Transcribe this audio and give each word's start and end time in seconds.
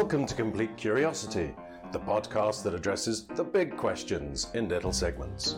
Welcome 0.00 0.26
to 0.26 0.34
Complete 0.36 0.76
Curiosity, 0.76 1.52
the 1.90 1.98
podcast 1.98 2.62
that 2.62 2.72
addresses 2.72 3.26
the 3.26 3.42
big 3.42 3.76
questions 3.76 4.46
in 4.54 4.68
little 4.68 4.92
segments. 4.92 5.56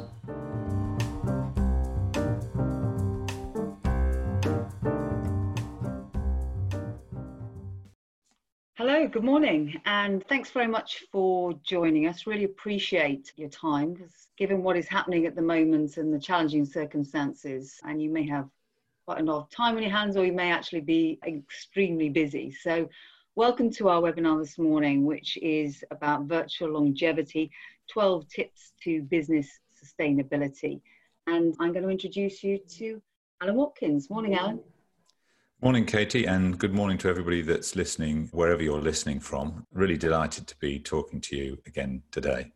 Hello, 8.76 9.06
good 9.08 9.24
morning, 9.24 9.78
and 9.84 10.26
thanks 10.26 10.50
very 10.50 10.66
much 10.66 11.04
for 11.12 11.52
joining 11.62 12.06
us. 12.06 12.26
Really 12.26 12.44
appreciate 12.44 13.34
your 13.36 13.50
time 13.50 13.92
because, 13.92 14.28
given 14.38 14.62
what 14.62 14.78
is 14.78 14.88
happening 14.88 15.26
at 15.26 15.36
the 15.36 15.42
moment 15.42 15.98
and 15.98 16.14
the 16.14 16.18
challenging 16.18 16.64
circumstances, 16.64 17.78
and 17.84 18.02
you 18.02 18.08
may 18.08 18.26
have 18.26 18.48
quite 19.04 19.20
a 19.20 19.22
lot 19.22 19.42
of 19.42 19.50
time 19.50 19.76
on 19.76 19.82
your 19.82 19.92
hands 19.92 20.16
or 20.16 20.24
you 20.24 20.32
may 20.32 20.50
actually 20.50 20.80
be 20.80 21.18
extremely 21.26 22.08
busy. 22.08 22.50
So, 22.50 22.88
welcome 23.36 23.70
to 23.70 23.88
our 23.88 24.02
webinar 24.02 24.40
this 24.42 24.58
morning, 24.58 25.04
which 25.04 25.38
is 25.40 25.84
about 25.92 26.24
virtual 26.24 26.70
longevity 26.72 27.50
12 27.88 28.28
tips 28.28 28.72
to 28.82 29.02
business 29.02 29.48
sustainability. 29.82 30.80
And 31.26 31.54
I'm 31.60 31.72
going 31.72 31.84
to 31.84 31.90
introduce 31.90 32.42
you 32.42 32.58
to 32.78 33.00
Alan 33.40 33.54
Watkins. 33.54 34.10
Morning, 34.10 34.34
Alan. 34.34 34.60
Morning, 35.62 35.86
Katie, 35.86 36.24
and 36.24 36.58
good 36.58 36.74
morning 36.74 36.98
to 36.98 37.08
everybody 37.08 37.42
that's 37.42 37.76
listening, 37.76 38.28
wherever 38.32 38.62
you're 38.62 38.80
listening 38.80 39.20
from. 39.20 39.66
Really 39.72 39.96
delighted 39.96 40.46
to 40.48 40.56
be 40.58 40.80
talking 40.80 41.20
to 41.22 41.36
you 41.36 41.58
again 41.66 42.02
today. 42.10 42.50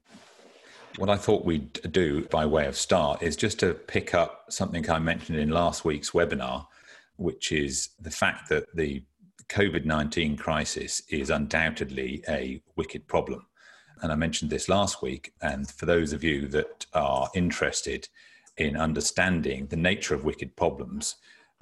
What 0.97 1.11
I 1.11 1.17
thought 1.17 1.45
we'd 1.45 1.73
do 1.93 2.25
by 2.27 2.47
way 2.47 2.67
of 2.67 2.77
start 2.77 3.23
is 3.23 3.37
just 3.37 3.61
to 3.61 3.75
pick 3.75 4.15
up 4.15 4.47
something 4.49 4.89
I 4.91 4.99
mentioned 4.99 5.39
in 5.39 5.51
last 5.51 5.85
week's 5.85 6.11
webinar, 6.11 6.67
which 7.17 7.53
is 7.53 7.91
the 8.01 8.11
fact 8.11 8.49
that 8.49 8.75
the 8.75 9.05
COVID 9.55 9.85
19 9.85 10.37
crisis 10.37 11.01
is 11.09 11.31
undoubtedly 11.31 12.25
a 12.29 12.61
wicked 12.75 13.07
problem. 13.07 13.47
And 14.03 14.11
I 14.11 14.17
mentioned 14.17 14.51
this 14.51 14.69
last 14.69 15.01
week. 15.01 15.33
And 15.43 15.71
for 15.71 15.87
those 15.87 16.13
of 16.13 16.25
you 16.25 16.49
that 16.49 16.87
are 16.93 17.31
interested 17.37 18.09
in 18.57 18.77
understanding 18.77 19.69
the 19.69 19.77
nature 19.77 20.13
of 20.13 20.25
wicked 20.25 20.57
problems, 20.57 21.15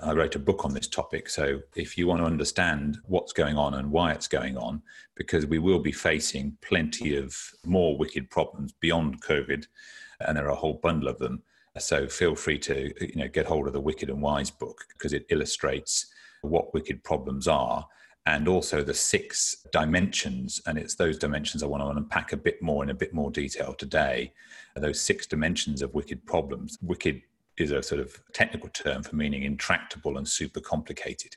I 0.03 0.15
wrote 0.15 0.35
a 0.35 0.39
book 0.39 0.65
on 0.65 0.73
this 0.73 0.89
topic. 0.89 1.29
So 1.29 1.61
if 1.77 1.98
you 1.98 2.07
want 2.07 2.23
to 2.23 2.27
understand 2.27 2.97
what's 3.05 3.35
going 3.35 3.59
on 3.59 3.75
and 3.75 3.91
why 3.91 4.13
it's 4.13 4.27
going 4.27 4.57
on, 4.57 4.81
because 5.15 5.45
we 5.45 5.59
will 5.59 5.81
be 5.81 5.93
facing 5.93 6.57
plenty 6.63 7.15
of 7.15 7.37
more 7.67 7.98
wicked 7.98 8.31
problems 8.31 8.73
beyond 8.73 9.23
COVID, 9.23 9.67
and 10.20 10.39
there 10.39 10.47
are 10.47 10.53
a 10.53 10.57
whole 10.57 10.81
bundle 10.83 11.11
of 11.11 11.19
them. 11.19 11.43
So 11.79 12.09
feel 12.09 12.37
free 12.37 12.59
to 12.61 12.91
you 13.07 13.17
know 13.17 13.29
get 13.29 13.45
hold 13.45 13.67
of 13.67 13.75
the 13.75 13.81
Wicked 13.83 14.09
and 14.09 14.23
Wise 14.23 14.51
book 14.51 14.87
because 14.97 15.13
it 15.13 15.27
illustrates 15.29 16.07
what 16.43 16.75
wicked 16.75 17.03
problems 17.05 17.48
are 17.48 17.87
and 18.27 18.47
also 18.47 18.83
the 18.83 18.95
six 18.95 19.67
dimensions. 19.73 20.61
And 20.67 20.79
it's 20.79 20.95
those 20.95 21.19
dimensions 21.19 21.62
I 21.62 21.67
want 21.67 21.83
to 21.83 21.89
unpack 21.89 22.33
a 22.33 22.37
bit 22.37 22.62
more 22.62 22.83
in 22.83 22.91
a 22.91 22.95
bit 22.95 23.12
more 23.12 23.31
detail 23.31 23.75
today. 23.75 24.33
Those 24.77 25.01
six 25.01 25.27
dimensions 25.27 25.83
of 25.83 25.95
wicked 25.95 26.25
problems. 26.25 26.79
Wicked 26.83 27.23
is 27.57 27.73
a 27.73 27.83
sort 27.83 28.01
of 28.01 28.20
technical 28.33 28.69
term 28.70 29.03
for 29.03 29.17
meaning 29.17 29.43
intractable 29.43 30.19
and 30.19 30.27
super 30.27 30.61
complicated. 30.61 31.37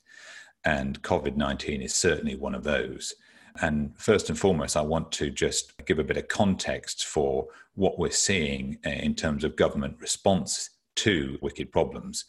And 0.64 1.02
COVID 1.02 1.36
19 1.36 1.82
is 1.82 1.94
certainly 1.94 2.36
one 2.36 2.56
of 2.56 2.64
those. 2.64 3.16
And 3.62 3.98
first 3.98 4.30
and 4.30 4.38
foremost, 4.38 4.76
I 4.76 4.82
want 4.82 5.12
to 5.14 5.30
just 5.30 5.74
give 5.86 6.00
a 6.00 6.04
bit 6.04 6.18
of 6.18 6.28
context 6.28 7.06
for 7.06 7.48
what 7.76 7.98
we're 7.98 8.12
seeing 8.12 8.78
in 8.84 9.16
terms 9.16 9.44
of 9.44 9.56
government 9.56 9.98
response 10.00 10.72
to 10.98 11.38
wicked 11.42 11.72
problems. 11.72 12.26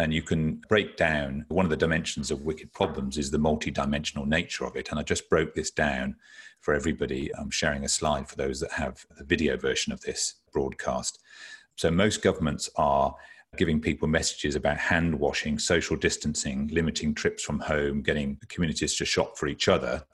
And 0.00 0.14
you 0.14 0.22
can 0.22 0.62
break 0.68 0.96
down 0.96 1.44
one 1.48 1.66
of 1.66 1.70
the 1.70 1.76
dimensions 1.76 2.30
of 2.30 2.42
wicked 2.42 2.72
problems 2.72 3.18
is 3.18 3.30
the 3.30 3.38
multi-dimensional 3.38 4.26
nature 4.26 4.64
of 4.64 4.76
it. 4.76 4.90
And 4.90 4.98
I 4.98 5.02
just 5.02 5.28
broke 5.28 5.54
this 5.54 5.72
down 5.72 6.14
for 6.60 6.72
everybody. 6.72 7.34
I'm 7.36 7.50
sharing 7.50 7.84
a 7.84 7.88
slide 7.88 8.28
for 8.28 8.36
those 8.36 8.60
that 8.60 8.72
have 8.72 9.04
the 9.16 9.24
video 9.24 9.56
version 9.56 9.92
of 9.92 10.00
this 10.02 10.36
broadcast. 10.52 11.18
So 11.76 11.90
most 11.90 12.22
governments 12.22 12.70
are 12.76 13.14
giving 13.56 13.80
people 13.80 14.06
messages 14.06 14.54
about 14.54 14.76
hand 14.76 15.18
washing, 15.18 15.58
social 15.58 15.96
distancing, 15.96 16.68
limiting 16.68 17.14
trips 17.14 17.42
from 17.42 17.58
home, 17.58 18.02
getting 18.02 18.38
communities 18.48 18.94
to 18.96 19.04
shop 19.04 19.36
for 19.36 19.48
each 19.48 19.68
other, 19.68 20.04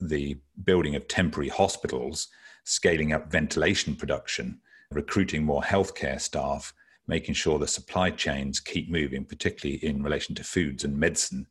the 0.00 0.36
building 0.64 0.96
of 0.96 1.08
temporary 1.08 1.48
hospitals, 1.48 2.28
scaling 2.64 3.12
up 3.12 3.30
ventilation 3.30 3.94
production, 3.94 4.60
recruiting 4.90 5.44
more 5.44 5.62
healthcare 5.62 6.20
staff, 6.20 6.74
making 7.10 7.34
sure 7.34 7.58
the 7.58 7.68
supply 7.68 8.10
chains 8.10 8.60
keep 8.60 8.90
moving, 8.90 9.26
particularly 9.26 9.84
in 9.84 10.02
relation 10.02 10.34
to 10.36 10.44
foods 10.44 10.84
and 10.84 10.96
medicine 10.96 11.46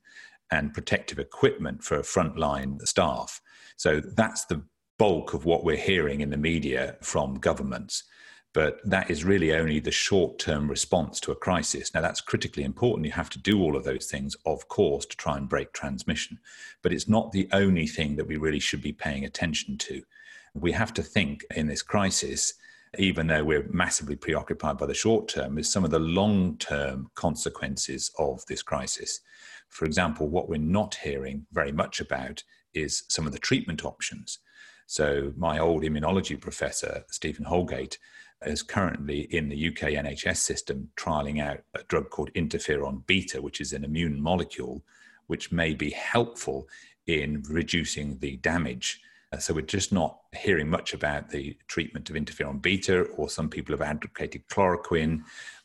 and 0.49 0.73
protective 0.73 1.19
equipment 1.19 1.83
for 1.83 1.99
frontline 1.99 2.81
staff. 2.87 3.39
So 3.77 4.01
that's 4.15 4.45
the 4.45 4.63
bulk 4.97 5.35
of 5.35 5.45
what 5.45 5.63
we're 5.63 5.77
hearing 5.77 6.21
in 6.21 6.31
the 6.31 6.37
media 6.37 6.97
from 7.01 7.35
governments 7.35 8.03
but 8.53 8.79
that 8.83 9.11
is 9.11 9.23
really 9.23 9.53
only 9.53 9.79
the 9.79 9.91
short 9.91 10.39
term 10.39 10.67
response 10.69 11.19
to 11.19 11.31
a 11.31 11.35
crisis. 11.35 11.93
Now, 11.93 12.01
that's 12.01 12.21
critically 12.21 12.63
important. 12.63 13.05
You 13.05 13.11
have 13.11 13.29
to 13.31 13.39
do 13.39 13.61
all 13.61 13.75
of 13.75 13.83
those 13.83 14.07
things, 14.07 14.35
of 14.45 14.67
course, 14.67 15.05
to 15.05 15.17
try 15.17 15.37
and 15.37 15.47
break 15.47 15.71
transmission, 15.73 16.39
but 16.81 16.91
it's 16.91 17.07
not 17.07 17.31
the 17.31 17.47
only 17.51 17.85
thing 17.85 18.15
that 18.15 18.27
we 18.27 18.37
really 18.37 18.59
should 18.59 18.81
be 18.81 18.91
paying 18.91 19.25
attention 19.25 19.77
to. 19.79 20.01
We 20.55 20.71
have 20.71 20.93
to 20.95 21.03
think 21.03 21.45
in 21.55 21.67
this 21.67 21.83
crisis, 21.83 22.55
even 22.97 23.27
though 23.27 23.43
we're 23.43 23.67
massively 23.69 24.15
preoccupied 24.15 24.77
by 24.77 24.85
the 24.85 24.93
short 24.93 25.27
term, 25.27 25.57
is 25.57 25.71
some 25.71 25.85
of 25.85 25.91
the 25.91 25.99
long 25.99 26.57
term 26.57 27.09
consequences 27.15 28.11
of 28.17 28.45
this 28.47 28.63
crisis. 28.63 29.21
For 29.69 29.85
example, 29.85 30.27
what 30.27 30.49
we're 30.49 30.57
not 30.57 30.95
hearing 30.95 31.45
very 31.51 31.71
much 31.71 31.99
about 31.99 32.43
is 32.73 33.03
some 33.07 33.27
of 33.27 33.33
the 33.33 33.39
treatment 33.39 33.85
options. 33.85 34.39
So, 34.87 35.33
my 35.37 35.59
old 35.59 35.83
immunology 35.83 36.39
professor, 36.39 37.03
Stephen 37.11 37.45
Holgate, 37.45 37.99
is 38.45 38.63
currently 38.63 39.21
in 39.33 39.49
the 39.49 39.67
UK 39.67 39.91
NHS 39.91 40.37
system 40.37 40.89
trialing 40.95 41.41
out 41.41 41.59
a 41.75 41.83
drug 41.83 42.09
called 42.09 42.33
interferon 42.33 43.05
beta, 43.05 43.41
which 43.41 43.61
is 43.61 43.73
an 43.73 43.83
immune 43.83 44.21
molecule 44.21 44.83
which 45.27 45.51
may 45.51 45.75
be 45.75 45.91
helpful 45.91 46.67
in 47.05 47.43
reducing 47.47 48.17
the 48.17 48.37
damage. 48.37 48.99
Uh, 49.31 49.37
so 49.37 49.53
we're 49.53 49.61
just 49.61 49.91
not 49.91 50.19
hearing 50.35 50.69
much 50.69 50.93
about 50.93 51.29
the 51.29 51.57
treatment 51.67 52.09
of 52.09 52.15
interferon 52.15 52.61
beta, 52.61 53.03
or 53.17 53.29
some 53.29 53.49
people 53.49 53.73
have 53.73 53.81
advocated 53.81 54.47
chloroquine, 54.47 55.21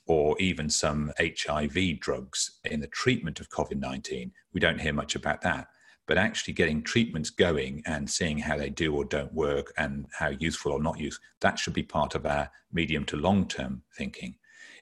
or 0.07 0.39
even 0.39 0.69
some 0.69 1.13
HIV 1.19 2.01
drugs 2.01 2.59
in 2.65 2.81
the 2.81 2.87
treatment 2.89 3.41
of 3.41 3.49
COVID 3.49 3.79
19. 3.79 4.33
We 4.53 4.61
don't 4.61 4.81
hear 4.81 4.93
much 4.93 5.15
about 5.15 5.41
that 5.43 5.69
but 6.07 6.19
actually 6.19 6.53
getting 6.53 6.83
treatments 6.83 7.31
going 7.31 7.83
and 7.87 8.09
seeing 8.09 8.39
how 8.39 8.57
they 8.57 8.71
do 8.71 8.95
or 8.95 9.05
don't 9.05 9.33
work 9.33 9.73
and 9.79 10.07
how 10.13 10.29
useful 10.29 10.73
or 10.73 10.83
not 10.83 10.99
useful, 10.99 11.25
that 11.41 11.59
should 11.59 11.73
be 11.73 11.83
part 11.83 12.15
of 12.15 12.27
our 12.27 12.51
medium 12.73 13.05
to 13.07 13.17
long 13.17 13.47
term 13.47 13.83
thinking. 13.97 14.35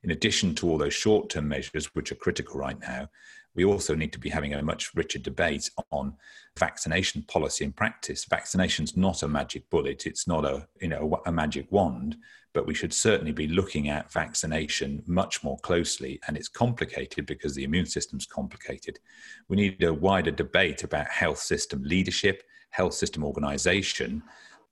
In 0.02 0.10
addition 0.10 0.54
to 0.56 0.68
all 0.68 0.78
those 0.78 0.94
short 0.94 1.30
term 1.30 1.48
measures, 1.48 1.94
which 1.94 2.10
are 2.10 2.16
critical 2.16 2.58
right 2.58 2.78
now, 2.80 3.08
we 3.54 3.64
also 3.64 3.94
need 3.94 4.12
to 4.12 4.18
be 4.18 4.30
having 4.30 4.54
a 4.54 4.62
much 4.62 4.94
richer 4.94 5.18
debate 5.18 5.70
on 5.90 6.14
vaccination 6.58 7.22
policy 7.22 7.64
and 7.64 7.76
practice. 7.76 8.24
Vaccination's 8.24 8.96
not 8.96 9.22
a 9.22 9.28
magic 9.28 9.68
bullet, 9.70 10.06
it's 10.06 10.26
not 10.26 10.44
a, 10.44 10.66
you 10.80 10.88
know, 10.88 11.20
a 11.26 11.32
magic 11.32 11.66
wand, 11.70 12.16
but 12.54 12.66
we 12.66 12.74
should 12.74 12.92
certainly 12.92 13.32
be 13.32 13.46
looking 13.46 13.88
at 13.88 14.12
vaccination 14.12 15.02
much 15.06 15.42
more 15.42 15.58
closely. 15.58 16.20
And 16.26 16.36
it's 16.36 16.48
complicated 16.48 17.26
because 17.26 17.54
the 17.54 17.64
immune 17.64 17.86
system's 17.86 18.26
complicated. 18.26 18.98
We 19.48 19.56
need 19.56 19.82
a 19.82 19.92
wider 19.92 20.30
debate 20.30 20.82
about 20.82 21.08
health 21.08 21.38
system 21.38 21.82
leadership, 21.82 22.42
health 22.70 22.94
system 22.94 23.24
organization, 23.24 24.22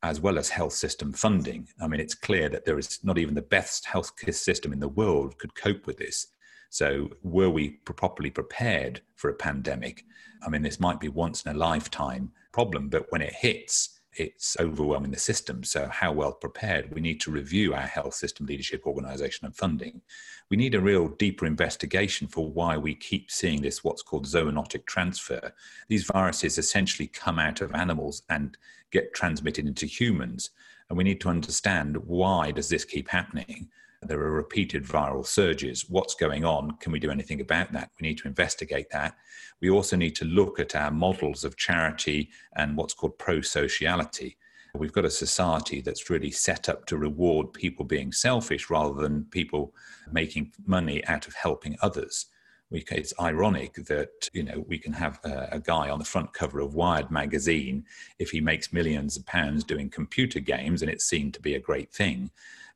as 0.03 0.21
well 0.21 0.39
as 0.39 0.49
health 0.49 0.73
system 0.73 1.13
funding. 1.13 1.69
I 1.81 1.87
mean, 1.87 2.01
it's 2.01 2.15
clear 2.15 2.49
that 2.49 2.65
there 2.65 2.79
is 2.79 3.01
not 3.03 3.19
even 3.19 3.35
the 3.35 3.43
best 3.43 3.85
health 3.85 4.13
system 4.35 4.73
in 4.73 4.81
the 4.81 4.89
world 4.89 5.39
could 5.39 5.55
cope 5.55 5.87
with 5.87 5.99
this. 5.99 6.29
So, 6.71 7.11
were 7.23 7.51
we 7.51 7.71
properly 7.85 8.31
prepared 8.31 9.03
for 9.17 9.29
a 9.29 9.35
pandemic? 9.35 10.05
I 10.45 10.49
mean, 10.49 10.63
this 10.63 10.81
might 10.81 11.01
be 11.01 11.09
once 11.09 11.43
in 11.45 11.55
a 11.55 11.59
lifetime 11.59 12.31
problem, 12.53 12.89
but 12.89 13.11
when 13.11 13.23
it 13.23 13.33
hits, 13.33 14.01
it's 14.15 14.57
overwhelming 14.59 15.11
the 15.11 15.19
system. 15.19 15.65
So, 15.65 15.89
how 15.89 16.13
well 16.13 16.33
prepared? 16.33 16.95
We 16.95 17.01
need 17.01 17.21
to 17.23 17.33
review 17.33 17.75
our 17.75 17.81
health 17.81 18.15
system 18.15 18.47
leadership, 18.47 18.87
organization, 18.87 19.47
and 19.47 19.57
funding. 19.57 20.01
We 20.49 20.57
need 20.57 20.77
a 20.77 20.81
real 20.81 21.09
deeper 21.09 21.45
investigation 21.45 22.29
for 22.29 22.49
why 22.49 22.77
we 22.77 22.95
keep 22.95 23.31
seeing 23.31 23.63
this, 23.63 23.83
what's 23.83 24.03
called 24.03 24.27
zoonotic 24.27 24.87
transfer. 24.87 25.53
These 25.89 26.05
viruses 26.05 26.57
essentially 26.57 27.09
come 27.09 27.39
out 27.41 27.61
of 27.61 27.75
animals 27.75 28.23
and 28.29 28.57
get 28.93 29.13
transmitted 29.13 29.67
into 29.67 29.87
humans. 29.87 30.51
And 30.89 30.99
we 30.99 31.05
need 31.05 31.21
to 31.23 31.29
understand 31.29 31.97
why 31.97 32.51
does 32.53 32.69
this 32.69 32.85
keep 32.85 33.09
happening? 33.09 33.69
There 34.03 34.21
are 34.21 34.33
repeated 34.33 34.85
viral 34.85 35.27
surges. 35.27 35.91
What's 35.91 36.15
going 36.15 36.43
on? 36.43 36.71
Can 36.79 36.91
we 36.91 36.99
do 36.99 37.11
anything 37.11 37.43
about 37.43 37.71
that? 37.73 37.91
We 38.01 38.09
need 38.09 38.19
to 38.19 38.29
investigate 38.29 38.89
that. 38.91 39.15
We 39.61 39.69
also 39.69 39.95
need 39.95 40.17
to 40.17 40.25
look 40.25 40.59
at 40.59 40.75
our 40.75 40.91
models 40.91 41.45
of 41.45 41.59
charity 41.59 42.31
and 42.57 42.79
what's 42.79 42.95
called 42.95 43.19
pro 43.19 43.43
sociality. 43.43 44.39
We've 44.75 44.93
got 44.93 45.05
a 45.05 45.11
society 45.11 45.83
that's 45.83 46.09
really 46.09 46.31
set 46.31 46.69
up 46.71 46.87
to 46.87 46.97
reward 46.97 47.53
people 47.53 47.85
being 47.85 48.11
selfish 48.11 48.71
rather 48.71 48.95
than 48.95 49.25
people 49.25 49.75
making 50.11 50.53
money 50.65 51.05
out 51.07 51.27
of 51.27 51.35
helping 51.35 51.77
others. 51.83 52.27
we, 52.71 52.83
it's 52.93 53.13
ironic 53.21 53.75
that 53.87 54.31
you 54.33 54.45
know 54.45 54.65
we 54.67 54.79
can 54.79 54.95
have 54.95 55.21
a, 55.25 55.49
a, 55.53 55.61
guy 55.61 55.91
on 55.91 55.99
the 55.99 56.05
front 56.05 56.33
cover 56.33 56.61
of 56.61 56.75
Wired 56.75 57.11
magazine 57.11 57.85
if 58.19 58.31
he 58.31 58.41
makes 58.41 58.73
millions 58.73 59.17
of 59.17 59.27
pounds 59.27 59.65
doing 59.65 59.91
computer 59.91 60.41
games, 60.41 60.81
and 60.81 60.91
it 60.91 61.03
seemed 61.03 61.35
to 61.35 61.43
be 61.43 61.55
a 61.55 61.61
great 61.61 61.93
thing. 61.93 62.31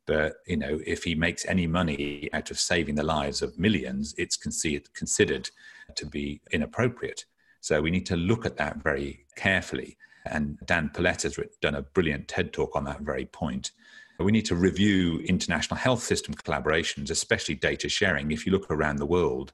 But 0.06 0.34
you 0.46 0.56
know, 0.56 0.80
if 0.86 1.04
he 1.04 1.14
makes 1.14 1.46
any 1.46 1.66
money 1.66 2.28
out 2.32 2.50
of 2.50 2.58
saving 2.58 2.94
the 2.94 3.02
lives 3.02 3.42
of 3.42 3.58
millions, 3.58 4.14
it's 4.18 4.36
considered 4.36 5.50
to 5.94 6.06
be 6.06 6.40
inappropriate. 6.50 7.24
So 7.60 7.80
we 7.80 7.90
need 7.90 8.06
to 8.06 8.16
look 8.16 8.44
at 8.44 8.56
that 8.58 8.82
very 8.82 9.24
carefully. 9.36 9.96
And 10.26 10.58
Dan 10.66 10.90
Pallotta 10.92 11.22
has 11.24 11.38
done 11.60 11.74
a 11.74 11.82
brilliant 11.82 12.28
TED 12.28 12.52
talk 12.52 12.76
on 12.76 12.84
that 12.84 13.00
very 13.00 13.26
point. 13.26 13.72
We 14.18 14.32
need 14.32 14.44
to 14.46 14.54
review 14.54 15.18
international 15.20 15.76
health 15.76 16.02
system 16.02 16.34
collaborations, 16.34 17.10
especially 17.10 17.56
data 17.56 17.88
sharing. 17.88 18.30
If 18.30 18.46
you 18.46 18.52
look 18.52 18.70
around 18.70 18.96
the 18.96 19.06
world, 19.06 19.52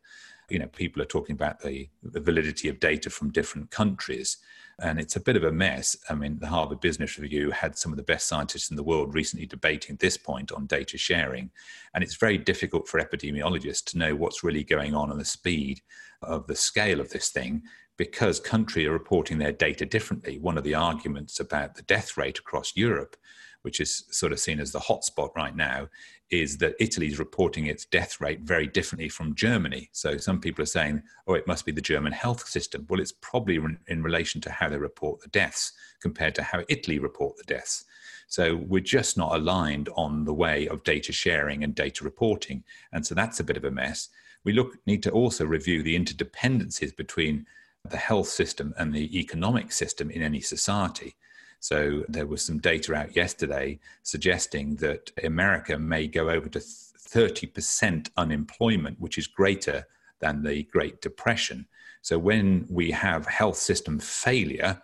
you 0.48 0.58
know, 0.58 0.66
people 0.66 1.00
are 1.00 1.06
talking 1.06 1.34
about 1.34 1.60
the, 1.60 1.88
the 2.02 2.20
validity 2.20 2.68
of 2.68 2.78
data 2.78 3.08
from 3.08 3.30
different 3.30 3.70
countries, 3.70 4.36
and 4.82 4.98
it's 4.98 5.16
a 5.16 5.20
bit 5.20 5.36
of 5.36 5.44
a 5.44 5.52
mess. 5.52 5.96
I 6.08 6.14
mean, 6.14 6.38
the 6.38 6.46
Harvard 6.46 6.80
Business 6.80 7.18
Review 7.18 7.50
had 7.50 7.76
some 7.76 7.92
of 7.92 7.96
the 7.96 8.02
best 8.02 8.26
scientists 8.26 8.70
in 8.70 8.76
the 8.76 8.82
world 8.82 9.14
recently 9.14 9.46
debating 9.46 9.96
this 9.96 10.16
point 10.16 10.52
on 10.52 10.66
data 10.66 10.98
sharing, 10.98 11.50
and 11.94 12.02
it's 12.02 12.16
very 12.16 12.38
difficult 12.38 12.88
for 12.88 13.00
epidemiologists 13.00 13.84
to 13.86 13.98
know 13.98 14.14
what's 14.14 14.44
really 14.44 14.64
going 14.64 14.94
on 14.94 15.10
and 15.10 15.20
the 15.20 15.24
speed 15.24 15.80
of 16.22 16.46
the 16.46 16.56
scale 16.56 17.00
of 17.00 17.10
this 17.10 17.30
thing 17.30 17.62
because 17.96 18.40
countries 18.40 18.86
are 18.86 18.92
reporting 18.92 19.38
their 19.38 19.52
data 19.52 19.84
differently. 19.84 20.38
One 20.38 20.56
of 20.56 20.64
the 20.64 20.74
arguments 20.74 21.38
about 21.40 21.74
the 21.74 21.82
death 21.82 22.16
rate 22.16 22.38
across 22.38 22.72
Europe 22.74 23.16
which 23.62 23.80
is 23.80 24.04
sort 24.10 24.32
of 24.32 24.40
seen 24.40 24.60
as 24.60 24.72
the 24.72 24.78
hotspot 24.78 25.34
right 25.36 25.54
now, 25.54 25.88
is 26.30 26.58
that 26.58 26.76
Italy 26.78 27.08
is 27.08 27.18
reporting 27.18 27.66
its 27.66 27.84
death 27.84 28.20
rate 28.20 28.40
very 28.40 28.66
differently 28.66 29.08
from 29.08 29.34
Germany. 29.34 29.88
So 29.92 30.16
some 30.16 30.40
people 30.40 30.62
are 30.62 30.66
saying, 30.66 31.02
oh, 31.26 31.34
it 31.34 31.46
must 31.46 31.66
be 31.66 31.72
the 31.72 31.80
German 31.80 32.12
health 32.12 32.46
system. 32.46 32.86
Well, 32.88 33.00
it's 33.00 33.14
probably 33.20 33.58
in 33.88 34.02
relation 34.02 34.40
to 34.42 34.50
how 34.50 34.68
they 34.68 34.78
report 34.78 35.20
the 35.20 35.28
deaths 35.28 35.72
compared 36.00 36.34
to 36.36 36.42
how 36.42 36.62
Italy 36.68 36.98
report 36.98 37.36
the 37.36 37.44
deaths. 37.44 37.84
So 38.28 38.56
we're 38.56 38.80
just 38.80 39.16
not 39.16 39.34
aligned 39.34 39.88
on 39.96 40.24
the 40.24 40.32
way 40.34 40.68
of 40.68 40.84
data 40.84 41.12
sharing 41.12 41.64
and 41.64 41.74
data 41.74 42.04
reporting. 42.04 42.62
And 42.92 43.04
so 43.04 43.14
that's 43.14 43.40
a 43.40 43.44
bit 43.44 43.56
of 43.56 43.64
a 43.64 43.70
mess. 43.72 44.08
We 44.44 44.52
look 44.52 44.76
need 44.86 45.02
to 45.02 45.10
also 45.10 45.44
review 45.44 45.82
the 45.82 45.98
interdependencies 45.98 46.96
between 46.96 47.46
the 47.88 47.96
health 47.96 48.28
system 48.28 48.72
and 48.78 48.94
the 48.94 49.18
economic 49.18 49.72
system 49.72 50.10
in 50.10 50.22
any 50.22 50.40
society. 50.40 51.16
So 51.60 52.04
there 52.08 52.26
was 52.26 52.42
some 52.42 52.58
data 52.58 52.94
out 52.94 53.14
yesterday 53.14 53.78
suggesting 54.02 54.76
that 54.76 55.10
America 55.22 55.78
may 55.78 56.06
go 56.06 56.30
over 56.30 56.48
to 56.48 56.58
30% 56.58 58.10
unemployment, 58.16 59.00
which 59.00 59.18
is 59.18 59.26
greater 59.26 59.86
than 60.20 60.42
the 60.42 60.64
Great 60.64 61.00
Depression. 61.02 61.66
So 62.02 62.18
when 62.18 62.66
we 62.68 62.90
have 62.92 63.26
health 63.26 63.56
system 63.56 63.98
failure, 63.98 64.80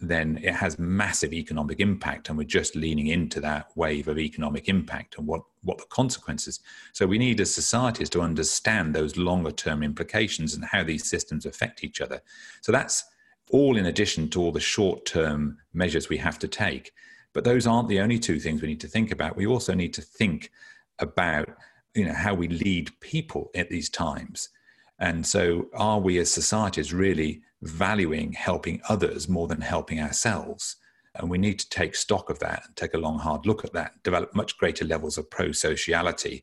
then 0.00 0.38
it 0.42 0.54
has 0.54 0.78
massive 0.78 1.32
economic 1.32 1.80
impact 1.80 2.28
and 2.28 2.38
we're 2.38 2.44
just 2.44 2.76
leaning 2.76 3.08
into 3.08 3.40
that 3.40 3.68
wave 3.74 4.08
of 4.08 4.18
economic 4.18 4.68
impact 4.68 5.18
and 5.18 5.26
what, 5.26 5.42
what 5.62 5.78
the 5.78 5.84
consequences 5.86 6.60
so 6.92 7.04
we 7.06 7.18
need 7.18 7.40
as 7.40 7.52
societies 7.52 8.08
to 8.08 8.20
understand 8.20 8.94
those 8.94 9.16
longer 9.16 9.50
term 9.50 9.82
implications 9.82 10.54
and 10.54 10.64
how 10.64 10.84
these 10.84 11.08
systems 11.08 11.46
affect 11.46 11.82
each 11.82 12.00
other 12.00 12.20
so 12.60 12.70
that's 12.70 13.04
all 13.50 13.76
in 13.76 13.86
addition 13.86 14.28
to 14.30 14.40
all 14.40 14.52
the 14.52 14.60
short 14.60 15.04
term 15.06 15.58
measures 15.72 16.08
we 16.08 16.18
have 16.18 16.38
to 16.40 16.48
take. 16.48 16.92
But 17.32 17.44
those 17.44 17.66
aren't 17.66 17.88
the 17.88 18.00
only 18.00 18.18
two 18.18 18.38
things 18.40 18.62
we 18.62 18.68
need 18.68 18.80
to 18.80 18.88
think 18.88 19.10
about. 19.10 19.36
We 19.36 19.46
also 19.46 19.74
need 19.74 19.94
to 19.94 20.02
think 20.02 20.50
about 20.98 21.48
you 21.94 22.04
know 22.04 22.14
how 22.14 22.34
we 22.34 22.48
lead 22.48 22.90
people 23.00 23.50
at 23.54 23.70
these 23.70 23.88
times. 23.88 24.50
And 24.98 25.26
so 25.26 25.68
are 25.74 26.00
we 26.00 26.18
as 26.18 26.30
societies 26.30 26.92
really 26.92 27.42
valuing 27.62 28.32
helping 28.32 28.80
others 28.88 29.28
more 29.28 29.46
than 29.46 29.60
helping 29.60 30.00
ourselves? 30.00 30.76
And 31.14 31.30
we 31.30 31.38
need 31.38 31.58
to 31.58 31.68
take 31.68 31.94
stock 31.94 32.30
of 32.30 32.38
that 32.40 32.62
and 32.66 32.76
take 32.76 32.94
a 32.94 32.98
long, 32.98 33.18
hard 33.18 33.46
look 33.46 33.64
at 33.64 33.72
that, 33.72 34.02
develop 34.02 34.34
much 34.34 34.56
greater 34.58 34.84
levels 34.84 35.18
of 35.18 35.30
pro 35.30 35.52
sociality 35.52 36.42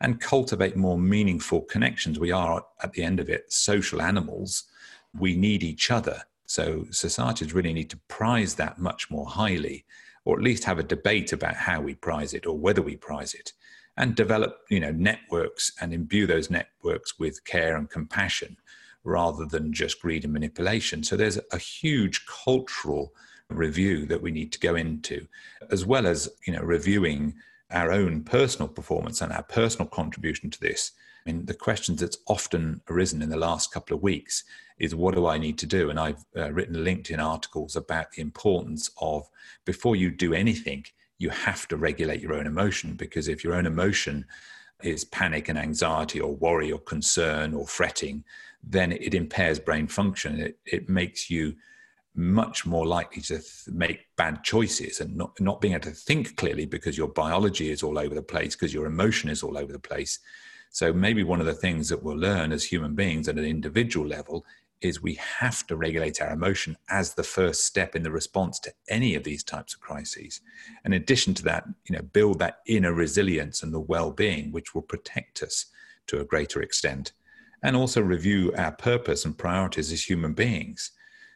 and 0.00 0.20
cultivate 0.20 0.76
more 0.76 0.98
meaningful 0.98 1.62
connections. 1.62 2.18
We 2.18 2.32
are, 2.32 2.64
at 2.82 2.92
the 2.92 3.02
end 3.02 3.20
of 3.20 3.28
it, 3.28 3.52
social 3.52 4.02
animals. 4.02 4.64
We 5.18 5.36
need 5.36 5.62
each 5.62 5.90
other 5.90 6.22
so 6.46 6.86
societies 6.90 7.54
really 7.54 7.72
need 7.72 7.90
to 7.90 8.00
prize 8.08 8.54
that 8.56 8.78
much 8.78 9.10
more 9.10 9.26
highly, 9.26 9.84
or 10.24 10.36
at 10.36 10.44
least 10.44 10.64
have 10.64 10.78
a 10.78 10.82
debate 10.82 11.32
about 11.32 11.54
how 11.54 11.80
we 11.80 11.94
prize 11.94 12.34
it 12.34 12.46
or 12.46 12.56
whether 12.56 12.82
we 12.82 12.96
prize 12.96 13.34
it, 13.34 13.52
and 13.96 14.14
develop 14.14 14.58
you 14.70 14.80
know 14.80 14.92
networks 14.92 15.72
and 15.80 15.92
imbue 15.92 16.26
those 16.26 16.50
networks 16.50 17.18
with 17.18 17.44
care 17.44 17.76
and 17.76 17.90
compassion 17.90 18.56
rather 19.04 19.44
than 19.44 19.72
just 19.72 20.00
greed 20.00 20.24
and 20.24 20.32
manipulation. 20.32 21.02
So 21.02 21.16
there's 21.16 21.38
a 21.52 21.58
huge 21.58 22.24
cultural 22.26 23.12
review 23.50 24.06
that 24.06 24.22
we 24.22 24.30
need 24.30 24.50
to 24.52 24.60
go 24.60 24.74
into, 24.74 25.26
as 25.70 25.84
well 25.84 26.06
as 26.06 26.28
you 26.46 26.52
know 26.52 26.62
reviewing 26.62 27.34
our 27.70 27.90
own 27.90 28.22
personal 28.22 28.68
performance 28.68 29.20
and 29.20 29.32
our 29.32 29.42
personal 29.42 29.88
contribution 29.88 30.50
to 30.50 30.60
this. 30.60 30.92
I 31.26 31.30
mean, 31.30 31.46
the 31.46 31.54
questions 31.54 32.00
that's 32.00 32.18
often 32.26 32.82
arisen 32.88 33.22
in 33.22 33.30
the 33.30 33.36
last 33.38 33.72
couple 33.72 33.96
of 33.96 34.02
weeks 34.02 34.44
is 34.78 34.94
what 34.94 35.14
do 35.14 35.26
I 35.26 35.38
need 35.38 35.58
to 35.58 35.66
do? 35.66 35.90
And 35.90 35.98
I've 35.98 36.24
uh, 36.36 36.52
written 36.52 36.76
LinkedIn 36.76 37.22
articles 37.22 37.76
about 37.76 38.12
the 38.12 38.22
importance 38.22 38.90
of 39.00 39.28
before 39.64 39.96
you 39.96 40.10
do 40.10 40.34
anything, 40.34 40.84
you 41.18 41.30
have 41.30 41.68
to 41.68 41.76
regulate 41.76 42.20
your 42.20 42.34
own 42.34 42.46
emotion 42.46 42.94
because 42.94 43.28
if 43.28 43.44
your 43.44 43.54
own 43.54 43.66
emotion 43.66 44.24
is 44.82 45.04
panic 45.04 45.48
and 45.48 45.58
anxiety 45.58 46.20
or 46.20 46.34
worry 46.34 46.72
or 46.72 46.78
concern 46.80 47.54
or 47.54 47.66
fretting, 47.66 48.24
then 48.62 48.92
it 48.92 49.14
impairs 49.14 49.58
brain 49.58 49.86
function. 49.86 50.40
It, 50.40 50.58
it 50.64 50.88
makes 50.88 51.30
you 51.30 51.54
much 52.16 52.64
more 52.64 52.86
likely 52.86 53.22
to 53.22 53.38
th- 53.38 53.68
make 53.68 54.06
bad 54.16 54.42
choices 54.44 55.00
and 55.00 55.16
not, 55.16 55.38
not 55.40 55.60
being 55.60 55.74
able 55.74 55.84
to 55.84 55.90
think 55.90 56.36
clearly 56.36 56.64
because 56.64 56.96
your 56.96 57.08
biology 57.08 57.70
is 57.70 57.82
all 57.82 57.98
over 57.98 58.14
the 58.14 58.22
place, 58.22 58.54
because 58.54 58.74
your 58.74 58.86
emotion 58.86 59.30
is 59.30 59.42
all 59.42 59.58
over 59.58 59.72
the 59.72 59.78
place. 59.78 60.20
So 60.70 60.92
maybe 60.92 61.22
one 61.22 61.40
of 61.40 61.46
the 61.46 61.54
things 61.54 61.88
that 61.88 62.02
we'll 62.02 62.16
learn 62.16 62.52
as 62.52 62.64
human 62.64 62.94
beings 62.94 63.28
at 63.28 63.38
an 63.38 63.44
individual 63.44 64.06
level 64.06 64.44
is 64.84 65.02
we 65.02 65.14
have 65.14 65.66
to 65.66 65.76
regulate 65.76 66.20
our 66.20 66.32
emotion 66.32 66.76
as 66.90 67.14
the 67.14 67.22
first 67.22 67.64
step 67.64 67.96
in 67.96 68.02
the 68.02 68.10
response 68.10 68.58
to 68.60 68.72
any 68.88 69.14
of 69.14 69.24
these 69.24 69.42
types 69.42 69.74
of 69.74 69.80
crises. 69.80 70.40
In 70.84 70.92
addition 70.92 71.32
to 71.34 71.44
that, 71.44 71.64
you 71.88 71.96
know, 71.96 72.02
build 72.02 72.38
that 72.40 72.58
inner 72.66 72.92
resilience 72.92 73.62
and 73.62 73.72
the 73.72 73.80
well-being 73.80 74.52
which 74.52 74.74
will 74.74 74.82
protect 74.82 75.42
us 75.42 75.66
to 76.08 76.20
a 76.20 76.24
greater 76.24 76.60
extent. 76.60 77.12
And 77.62 77.74
also 77.74 78.02
review 78.02 78.52
our 78.58 78.72
purpose 78.72 79.24
and 79.24 79.36
priorities 79.36 79.90
as 79.90 80.08
human 80.08 80.34
beings. 80.34 80.90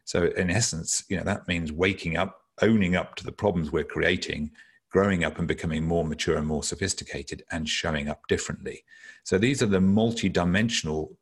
So 0.04 0.24
in 0.24 0.50
essence, 0.50 1.04
you 1.08 1.16
know, 1.16 1.24
that 1.24 1.48
means 1.48 1.72
waking 1.72 2.18
up, 2.18 2.42
owning 2.60 2.96
up 2.96 3.16
to 3.16 3.24
the 3.24 3.32
problems 3.32 3.72
we're 3.72 3.84
creating, 3.84 4.50
growing 4.90 5.24
up 5.24 5.38
and 5.38 5.48
becoming 5.48 5.84
more 5.84 6.04
mature 6.04 6.36
and 6.36 6.46
more 6.46 6.62
sophisticated 6.62 7.42
and 7.50 7.68
showing 7.68 8.08
up 8.08 8.26
differently. 8.26 8.84
So 9.24 9.38
these 9.38 9.62
are 9.62 9.66
the 9.66 9.80
multi-dimensional 9.80 11.16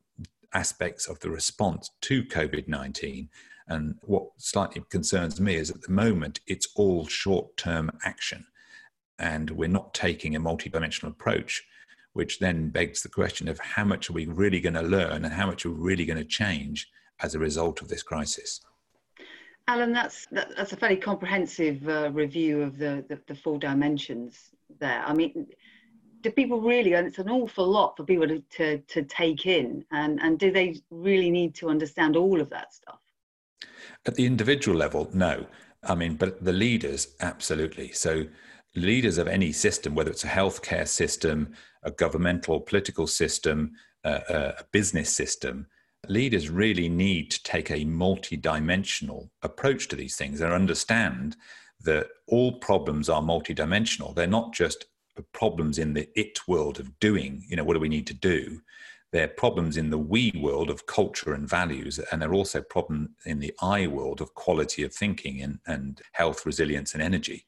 aspects 0.53 1.07
of 1.07 1.19
the 1.19 1.29
response 1.29 1.91
to 2.01 2.23
COVID 2.23 2.67
19. 2.67 3.29
And 3.69 3.95
what 4.01 4.27
slightly 4.37 4.81
concerns 4.89 5.41
me 5.41 5.55
is 5.55 5.69
at 5.69 5.81
the 5.81 5.91
moment, 5.91 6.39
it's 6.47 6.69
all 6.75 7.05
short 7.05 7.55
term 7.57 7.91
action. 8.05 8.45
And 9.19 9.51
we're 9.51 9.67
not 9.67 9.93
taking 9.93 10.35
a 10.35 10.39
multidimensional 10.39 11.09
approach, 11.09 11.63
which 12.13 12.39
then 12.39 12.69
begs 12.69 13.01
the 13.01 13.09
question 13.09 13.47
of 13.47 13.59
how 13.59 13.83
much 13.83 14.09
are 14.09 14.13
we 14.13 14.25
really 14.25 14.61
going 14.61 14.75
to 14.75 14.81
learn 14.81 15.25
and 15.25 15.33
how 15.33 15.47
much 15.47 15.65
are 15.65 15.71
we 15.71 15.79
really 15.79 16.05
going 16.05 16.17
to 16.17 16.23
change 16.23 16.89
as 17.19 17.35
a 17.35 17.39
result 17.39 17.81
of 17.81 17.89
this 17.89 18.03
crisis? 18.03 18.61
Alan, 19.67 19.91
that's 19.91 20.27
that's 20.31 20.71
a 20.71 20.77
fairly 20.77 20.95
comprehensive 20.95 21.87
uh, 21.89 22.09
review 22.13 22.61
of 22.61 22.77
the, 22.77 23.03
the, 23.09 23.19
the 23.27 23.35
four 23.35 23.59
dimensions 23.59 24.51
there. 24.79 25.03
I 25.05 25.13
mean, 25.13 25.47
do 26.27 26.33
people 26.33 26.61
really 26.61 26.93
and 26.93 27.07
it's 27.07 27.19
an 27.19 27.29
awful 27.29 27.67
lot 27.67 27.95
for 27.95 28.03
people 28.03 28.27
to, 28.27 28.39
to, 28.49 28.77
to 28.79 29.03
take 29.03 29.45
in 29.45 29.83
and, 29.91 30.19
and 30.21 30.39
do 30.39 30.51
they 30.51 30.79
really 30.89 31.29
need 31.29 31.55
to 31.55 31.69
understand 31.69 32.15
all 32.15 32.41
of 32.41 32.49
that 32.49 32.73
stuff? 32.73 32.99
At 34.05 34.15
the 34.15 34.25
individual 34.25 34.77
level 34.77 35.09
no. 35.13 35.45
I 35.83 35.95
mean 35.95 36.15
but 36.15 36.43
the 36.43 36.53
leaders 36.53 37.15
absolutely. 37.21 37.91
So 37.91 38.25
leaders 38.75 39.17
of 39.17 39.27
any 39.27 39.51
system 39.51 39.95
whether 39.95 40.11
it's 40.11 40.23
a 40.23 40.27
healthcare 40.27 40.87
system 40.87 41.53
a 41.83 41.91
governmental 41.91 42.59
political 42.59 43.07
system 43.07 43.71
a, 44.03 44.53
a 44.59 44.63
business 44.71 45.13
system 45.13 45.67
leaders 46.07 46.49
really 46.49 46.89
need 46.89 47.31
to 47.31 47.43
take 47.43 47.71
a 47.71 47.85
multi-dimensional 47.85 49.31
approach 49.41 49.87
to 49.87 49.95
these 49.95 50.15
things 50.15 50.41
and 50.41 50.53
understand 50.53 51.35
that 51.81 52.07
all 52.27 52.59
problems 52.59 53.09
are 53.09 53.21
multidimensional. 53.21 54.15
They're 54.15 54.27
not 54.27 54.53
just 54.53 54.85
problems 55.23 55.77
in 55.77 55.93
the 55.93 56.07
it 56.15 56.39
world 56.47 56.79
of 56.79 56.99
doing, 56.99 57.43
you 57.47 57.55
know, 57.55 57.63
what 57.63 57.73
do 57.73 57.79
we 57.79 57.89
need 57.89 58.07
to 58.07 58.13
do? 58.13 58.61
They're 59.11 59.27
problems 59.27 59.77
in 59.77 59.89
the 59.89 59.97
we 59.97 60.33
world 60.35 60.69
of 60.69 60.85
culture 60.85 61.33
and 61.33 61.47
values, 61.47 61.99
and 62.11 62.21
they're 62.21 62.33
also 62.33 62.61
problems 62.61 63.09
in 63.25 63.39
the 63.39 63.53
I 63.61 63.87
world 63.87 64.19
of 64.21 64.33
quality 64.33 64.83
of 64.83 64.93
thinking 64.93 65.41
and, 65.41 65.59
and 65.65 66.01
health, 66.11 66.45
resilience, 66.45 66.93
and 66.93 67.01
energy. 67.01 67.45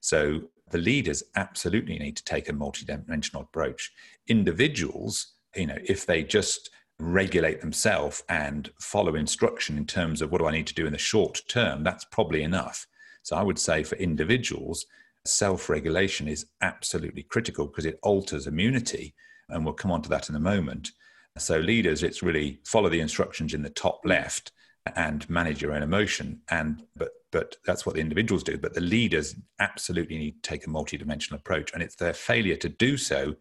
So 0.00 0.42
the 0.70 0.78
leaders 0.78 1.22
absolutely 1.36 1.98
need 1.98 2.16
to 2.16 2.24
take 2.24 2.48
a 2.48 2.52
multidimensional 2.52 3.42
approach. 3.42 3.92
Individuals, 4.28 5.34
you 5.56 5.66
know, 5.66 5.78
if 5.84 6.06
they 6.06 6.22
just 6.22 6.70
regulate 7.00 7.60
themselves 7.60 8.22
and 8.28 8.70
follow 8.78 9.14
instruction 9.14 9.76
in 9.76 9.86
terms 9.86 10.22
of 10.22 10.30
what 10.30 10.38
do 10.38 10.46
I 10.46 10.52
need 10.52 10.66
to 10.68 10.74
do 10.74 10.86
in 10.86 10.92
the 10.92 10.98
short 10.98 11.42
term, 11.48 11.82
that's 11.82 12.04
probably 12.04 12.42
enough. 12.42 12.86
So 13.22 13.36
I 13.36 13.42
would 13.42 13.58
say 13.58 13.82
for 13.82 13.96
individuals, 13.96 14.86
self 15.24 15.68
regulation 15.68 16.28
is 16.28 16.46
absolutely 16.62 17.22
critical 17.22 17.66
because 17.66 17.86
it 17.86 17.98
alters 18.02 18.46
immunity. 18.46 19.14
And 19.48 19.64
we'll 19.64 19.74
come 19.74 19.90
on 19.90 20.02
to 20.02 20.08
that 20.10 20.28
in 20.28 20.36
a 20.36 20.40
moment. 20.40 20.90
So, 21.38 21.58
leaders, 21.58 22.02
it's 22.02 22.22
really 22.22 22.60
follow 22.64 22.88
the 22.88 23.00
instructions 23.00 23.54
in 23.54 23.62
the 23.62 23.70
top 23.70 24.00
left 24.04 24.52
and 24.96 25.28
manage 25.28 25.62
your 25.62 25.72
own 25.72 25.82
emotion. 25.82 26.40
And 26.50 26.82
but 26.96 27.10
but 27.32 27.56
that's 27.64 27.86
what 27.86 27.94
the 27.94 28.00
individuals 28.00 28.42
do. 28.42 28.58
But 28.58 28.74
the 28.74 28.80
leaders 28.80 29.36
absolutely 29.60 30.18
need 30.18 30.42
to 30.42 30.50
take 30.50 30.66
a 30.66 30.70
multidimensional 30.70 31.34
approach, 31.34 31.72
and 31.72 31.82
it's 31.82 31.96
their 31.96 32.14
failure 32.14 32.56
to 32.56 32.68
do 32.68 32.96
so 32.96 33.36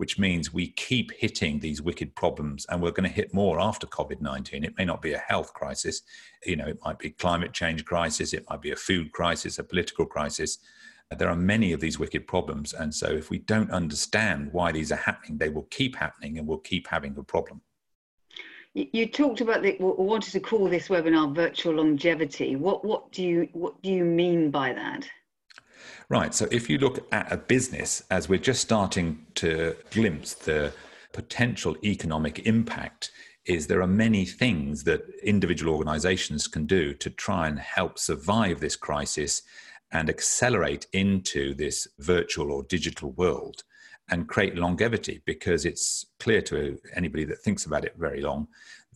which 0.00 0.18
means 0.18 0.50
we 0.50 0.68
keep 0.68 1.12
hitting 1.12 1.58
these 1.58 1.82
wicked 1.82 2.16
problems 2.16 2.64
and 2.70 2.80
we're 2.80 2.90
going 2.90 3.06
to 3.06 3.14
hit 3.14 3.34
more 3.34 3.60
after 3.60 3.86
covid-19 3.86 4.64
it 4.64 4.72
may 4.78 4.84
not 4.84 5.02
be 5.02 5.12
a 5.12 5.18
health 5.18 5.52
crisis 5.52 6.00
you 6.46 6.56
know 6.56 6.66
it 6.66 6.78
might 6.82 6.98
be 6.98 7.10
climate 7.10 7.52
change 7.52 7.84
crisis 7.84 8.32
it 8.32 8.46
might 8.48 8.62
be 8.62 8.70
a 8.70 8.76
food 8.76 9.12
crisis 9.12 9.58
a 9.58 9.62
political 9.62 10.06
crisis 10.06 10.56
there 11.18 11.28
are 11.28 11.36
many 11.36 11.72
of 11.72 11.80
these 11.80 11.98
wicked 11.98 12.26
problems 12.26 12.72
and 12.72 12.94
so 12.94 13.06
if 13.08 13.30
we 13.30 13.38
don't 13.38 13.70
understand 13.70 14.52
why 14.52 14.70
these 14.70 14.92
are 14.92 14.96
happening 14.96 15.38
they 15.38 15.48
will 15.48 15.66
keep 15.70 15.96
happening 15.96 16.38
and 16.38 16.46
we'll 16.46 16.58
keep 16.58 16.86
having 16.86 17.16
a 17.18 17.22
problem 17.22 17.60
you 18.74 19.06
talked 19.06 19.40
about 19.40 19.62
the 19.62 19.76
we 19.80 20.04
wanted 20.04 20.30
to 20.30 20.40
call 20.40 20.68
this 20.68 20.88
webinar 20.88 21.34
virtual 21.34 21.74
longevity 21.74 22.54
what 22.54 22.84
what 22.84 23.10
do 23.10 23.22
you 23.22 23.48
what 23.52 23.80
do 23.82 23.90
you 23.90 24.04
mean 24.04 24.50
by 24.50 24.72
that 24.72 25.08
Right. 26.08 26.34
So 26.34 26.48
if 26.50 26.68
you 26.68 26.78
look 26.78 27.06
at 27.12 27.32
a 27.32 27.36
business, 27.36 28.02
as 28.10 28.28
we're 28.28 28.40
just 28.40 28.60
starting 28.60 29.26
to 29.36 29.76
glimpse 29.92 30.34
the 30.34 30.72
potential 31.12 31.76
economic 31.84 32.46
impact, 32.46 33.12
is 33.44 33.66
there 33.66 33.80
are 33.80 33.86
many 33.86 34.24
things 34.24 34.84
that 34.84 35.02
individual 35.22 35.72
organizations 35.72 36.46
can 36.46 36.66
do 36.66 36.94
to 36.94 37.10
try 37.10 37.48
and 37.48 37.58
help 37.58 37.98
survive 37.98 38.58
this 38.60 38.76
crisis 38.76 39.42
and 39.92 40.08
accelerate 40.08 40.86
into 40.92 41.54
this 41.54 41.88
virtual 41.98 42.52
or 42.52 42.62
digital 42.64 43.12
world 43.12 43.64
and 44.10 44.28
create 44.28 44.56
longevity 44.56 45.22
because 45.24 45.64
it's 45.64 46.06
clear 46.18 46.42
to 46.42 46.78
anybody 46.94 47.24
that 47.24 47.40
thinks 47.40 47.66
about 47.66 47.84
it 47.84 47.94
very 47.96 48.20
long 48.20 48.48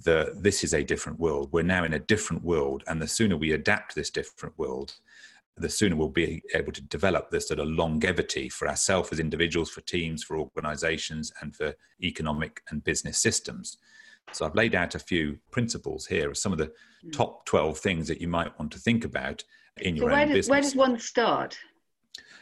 that 0.05 0.43
this 0.43 0.65
is 0.65 0.75
a 0.75 0.83
different 0.83 1.19
world. 1.19 1.49
We're 1.53 1.63
now 1.63 1.85
in 1.85 1.95
a 1.95 1.99
different 1.99 2.43
world, 2.43 2.83
and 2.89 3.01
the 3.01 3.07
sooner 3.07 3.37
we 3.37 3.53
adapt 3.53 3.95
this 3.95 4.11
different 4.11 4.59
world, 4.59 4.95
the 5.57 5.69
sooner 5.69 5.95
we'll 5.95 6.09
be 6.09 6.43
able 6.53 6.73
to 6.73 6.83
develop 6.83 7.31
this 7.31 7.47
sort 7.47 7.61
of 7.61 7.69
longevity 7.69 8.49
for 8.49 8.69
ourselves 8.69 9.13
as 9.13 9.21
individuals, 9.21 9.71
for 9.71 9.83
teams, 9.83 10.25
for 10.25 10.37
organizations, 10.37 11.33
and 11.41 11.55
for 11.55 11.75
economic 12.03 12.61
and 12.71 12.83
business 12.83 13.19
systems. 13.19 13.79
So 14.33 14.45
I've 14.45 14.57
laid 14.57 14.75
out 14.75 14.97
a 14.97 14.99
few 14.99 15.39
principles 15.53 16.07
here 16.07 16.31
of 16.31 16.39
some 16.39 16.51
of 16.51 16.59
the 16.59 16.73
mm. 17.05 17.13
top 17.13 17.47
12 17.47 17.79
things 17.79 18.09
that 18.09 18.21
you 18.21 18.27
might 18.27 18.59
want 18.59 18.73
to 18.73 18.79
think 18.79 19.05
about 19.05 19.45
in 19.81 19.97
your 19.97 20.11
so 20.11 20.17
own 20.17 20.29
does, 20.29 20.37
business. 20.37 20.51
Where 20.51 20.61
does 20.61 20.77
one 20.77 20.99
start? 20.99 21.59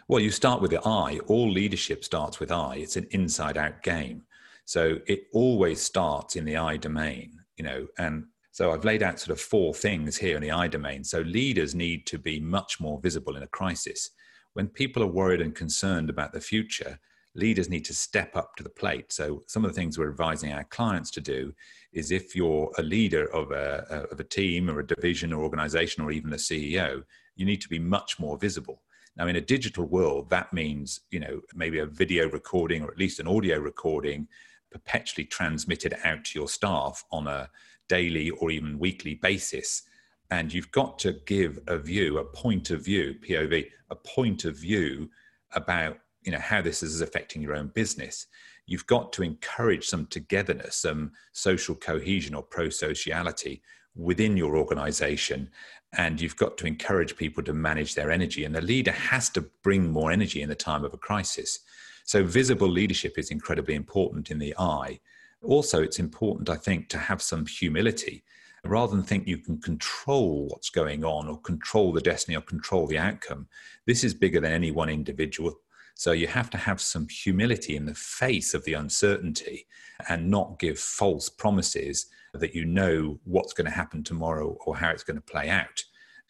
Well, 0.08 0.20
you 0.20 0.30
start 0.30 0.60
with 0.60 0.70
the 0.70 0.86
I. 0.86 1.20
All 1.26 1.50
leadership 1.50 2.04
starts 2.04 2.40
with 2.40 2.50
I. 2.50 2.76
It's 2.76 2.96
an 2.96 3.06
inside 3.10 3.56
out 3.56 3.82
game. 3.82 4.22
So 4.64 4.98
it 5.06 5.24
always 5.32 5.80
starts 5.80 6.36
in 6.36 6.44
the 6.44 6.56
I 6.56 6.76
domain, 6.76 7.40
you 7.56 7.64
know, 7.64 7.86
and 7.98 8.24
so 8.52 8.70
I've 8.70 8.84
laid 8.84 9.02
out 9.02 9.18
sort 9.18 9.36
of 9.36 9.40
four 9.40 9.72
things 9.72 10.18
here 10.18 10.36
in 10.36 10.42
the 10.42 10.50
I 10.50 10.68
domain. 10.68 11.04
So 11.04 11.22
leaders 11.22 11.74
need 11.74 12.06
to 12.06 12.18
be 12.18 12.38
much 12.38 12.80
more 12.80 13.00
visible 13.00 13.36
in 13.36 13.42
a 13.42 13.48
crisis. 13.48 14.10
When 14.52 14.68
people 14.68 15.02
are 15.02 15.06
worried 15.06 15.40
and 15.40 15.54
concerned 15.54 16.10
about 16.10 16.32
the 16.32 16.40
future, 16.40 16.98
leaders 17.34 17.70
need 17.70 17.86
to 17.86 17.94
step 17.94 18.36
up 18.36 18.54
to 18.56 18.62
the 18.62 18.68
plate. 18.68 19.10
So 19.10 19.42
some 19.46 19.64
of 19.64 19.70
the 19.70 19.74
things 19.74 19.98
we're 19.98 20.10
advising 20.10 20.52
our 20.52 20.64
clients 20.64 21.10
to 21.12 21.20
do 21.22 21.54
is 21.94 22.10
if 22.10 22.36
you're 22.36 22.70
a 22.76 22.82
leader 22.82 23.32
of 23.32 23.52
a, 23.52 24.06
of 24.10 24.20
a 24.20 24.24
team 24.24 24.68
or 24.68 24.80
a 24.80 24.86
division 24.86 25.32
or 25.32 25.42
organization 25.42 26.04
or 26.04 26.10
even 26.10 26.32
a 26.34 26.36
CEO, 26.36 27.02
you 27.36 27.46
need 27.46 27.60
to 27.62 27.68
be 27.68 27.78
much 27.78 28.18
more 28.18 28.36
visible. 28.36 28.82
Now, 29.16 29.26
in 29.26 29.36
a 29.36 29.40
digital 29.40 29.84
world, 29.84 30.30
that 30.30 30.52
means, 30.52 31.00
you 31.10 31.20
know, 31.20 31.40
maybe 31.54 31.78
a 31.78 31.86
video 31.86 32.28
recording 32.28 32.82
or 32.82 32.90
at 32.90 32.98
least 32.98 33.20
an 33.20 33.26
audio 33.26 33.58
recording 33.58 34.28
perpetually 34.70 35.26
transmitted 35.26 35.94
out 36.02 36.24
to 36.24 36.38
your 36.38 36.48
staff 36.48 37.04
on 37.12 37.26
a 37.26 37.50
daily 37.88 38.30
or 38.30 38.50
even 38.50 38.78
weekly 38.78 39.14
basis. 39.14 39.82
And 40.30 40.52
you've 40.52 40.72
got 40.72 40.98
to 41.00 41.12
give 41.26 41.58
a 41.66 41.76
view, 41.76 42.18
a 42.18 42.24
point 42.24 42.70
of 42.70 42.82
view, 42.82 43.16
POV, 43.22 43.66
a 43.90 43.96
point 43.96 44.46
of 44.46 44.56
view 44.56 45.10
about 45.52 45.98
you 46.22 46.32
know 46.32 46.38
how 46.38 46.62
this 46.62 46.82
is 46.82 47.00
affecting 47.00 47.42
your 47.42 47.54
own 47.54 47.68
business. 47.68 48.26
You've 48.66 48.86
got 48.86 49.12
to 49.14 49.22
encourage 49.22 49.86
some 49.86 50.06
togetherness, 50.06 50.76
some 50.76 51.12
social 51.32 51.74
cohesion 51.74 52.34
or 52.34 52.42
pro-sociality 52.42 53.60
within 53.94 54.36
your 54.36 54.56
organization. 54.56 55.50
And 55.96 56.20
you've 56.20 56.36
got 56.36 56.56
to 56.58 56.66
encourage 56.66 57.16
people 57.16 57.42
to 57.44 57.52
manage 57.52 57.94
their 57.94 58.10
energy. 58.10 58.44
And 58.44 58.54
the 58.54 58.62
leader 58.62 58.92
has 58.92 59.28
to 59.30 59.42
bring 59.62 59.90
more 59.90 60.10
energy 60.10 60.40
in 60.42 60.48
the 60.48 60.54
time 60.54 60.84
of 60.84 60.94
a 60.94 60.98
crisis. 60.98 61.58
So 62.04 62.24
visible 62.24 62.68
leadership 62.68 63.18
is 63.18 63.30
incredibly 63.30 63.74
important 63.74 64.30
in 64.30 64.38
the 64.38 64.54
I 64.58 65.00
Also, 65.42 65.82
it's 65.82 65.98
important, 65.98 66.48
I 66.48 66.56
think, 66.56 66.88
to 66.90 66.98
have 66.98 67.20
some 67.20 67.46
humility 67.46 68.22
rather 68.64 68.94
than 68.94 69.02
think 69.02 69.26
you 69.26 69.38
can 69.38 69.60
control 69.60 70.46
what's 70.48 70.70
going 70.70 71.04
on 71.04 71.28
or 71.28 71.40
control 71.40 71.92
the 71.92 72.00
destiny 72.00 72.36
or 72.36 72.42
control 72.42 72.86
the 72.86 72.98
outcome. 72.98 73.48
This 73.86 74.04
is 74.04 74.14
bigger 74.14 74.40
than 74.40 74.52
any 74.52 74.70
one 74.70 74.88
individual. 74.88 75.54
So 75.94 76.12
you 76.12 76.28
have 76.28 76.48
to 76.50 76.58
have 76.58 76.80
some 76.80 77.08
humility 77.08 77.76
in 77.76 77.86
the 77.86 77.94
face 77.94 78.54
of 78.54 78.64
the 78.64 78.74
uncertainty 78.74 79.66
and 80.08 80.30
not 80.30 80.58
give 80.58 80.78
false 80.78 81.28
promises 81.28 82.06
that 82.34 82.54
you 82.54 82.64
know 82.64 83.18
what's 83.24 83.52
going 83.52 83.66
to 83.66 83.70
happen 83.70 84.02
tomorrow 84.02 84.56
or 84.64 84.76
how 84.76 84.90
it's 84.90 85.04
going 85.04 85.16
to 85.16 85.22
play 85.22 85.48
out. 85.48 85.82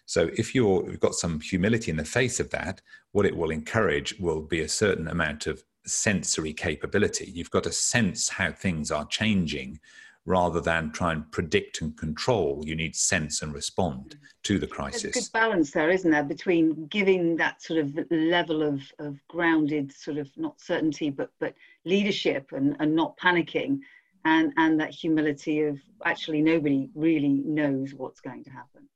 So 0.07 0.31
if 0.37 0.55
you've 0.55 1.01
got 1.01 1.15
some 1.15 1.41
humility 1.41 1.91
in 1.91 1.97
the 1.97 2.05
face 2.05 2.41
of 2.41 2.51
that, 2.51 2.81
what 3.13 3.27
it 3.27 3.37
will 3.37 3.51
encourage 3.51 4.19
will 4.19 4.43
be 4.43 4.61
a 4.61 4.69
certain 4.69 5.09
amount 5.09 5.47
of 5.47 5.63
sensory 5.87 6.53
capability. 6.53 7.31
You've 7.33 7.51
got 7.51 7.65
to 7.65 7.73
sense 7.73 8.29
how 8.29 8.53
things 8.53 8.91
are 8.91 9.07
changing 9.07 9.79
rather 10.25 10.61
than 10.61 10.93
try 10.93 11.13
and 11.13 11.31
predict 11.33 11.81
and 11.81 11.97
control. 11.97 12.63
You 12.65 12.77
need 12.77 12.95
sense 12.95 13.43
and 13.43 13.53
respond 13.53 14.17
mm. 14.17 14.43
to 14.45 14.59
the 14.59 14.67
crisis. 14.67 15.03
There's 15.03 15.17
a 15.17 15.31
good 15.31 15.33
balance 15.33 15.71
there, 15.73 15.91
isn't 15.91 16.11
there, 16.11 16.23
between 16.23 16.87
giving 16.87 17.37
that 17.37 17.63
sort 17.63 17.81
of 17.81 17.99
level 18.11 18.63
of, 18.63 18.81
of 18.99 19.17
grounded 19.29 19.93
sort 19.93 20.19
of 20.19 20.29
not 20.37 20.61
certainty 20.61 21.11
but 21.11 21.31
but 21.41 21.55
leadership 21.85 22.51
and, 22.53 22.77
and 22.79 22.95
not 22.95 23.17
panicking 23.19 23.81
and, 24.25 24.53
and 24.57 24.79
that 24.81 24.91
humility 24.91 25.63
of 25.63 25.79
actually 26.05 26.43
nobody 26.43 26.89
really 26.95 27.43
knows 27.45 27.93
what's 27.95 28.21
going 28.21 28.45
to 28.45 28.51
happen. 28.51 28.89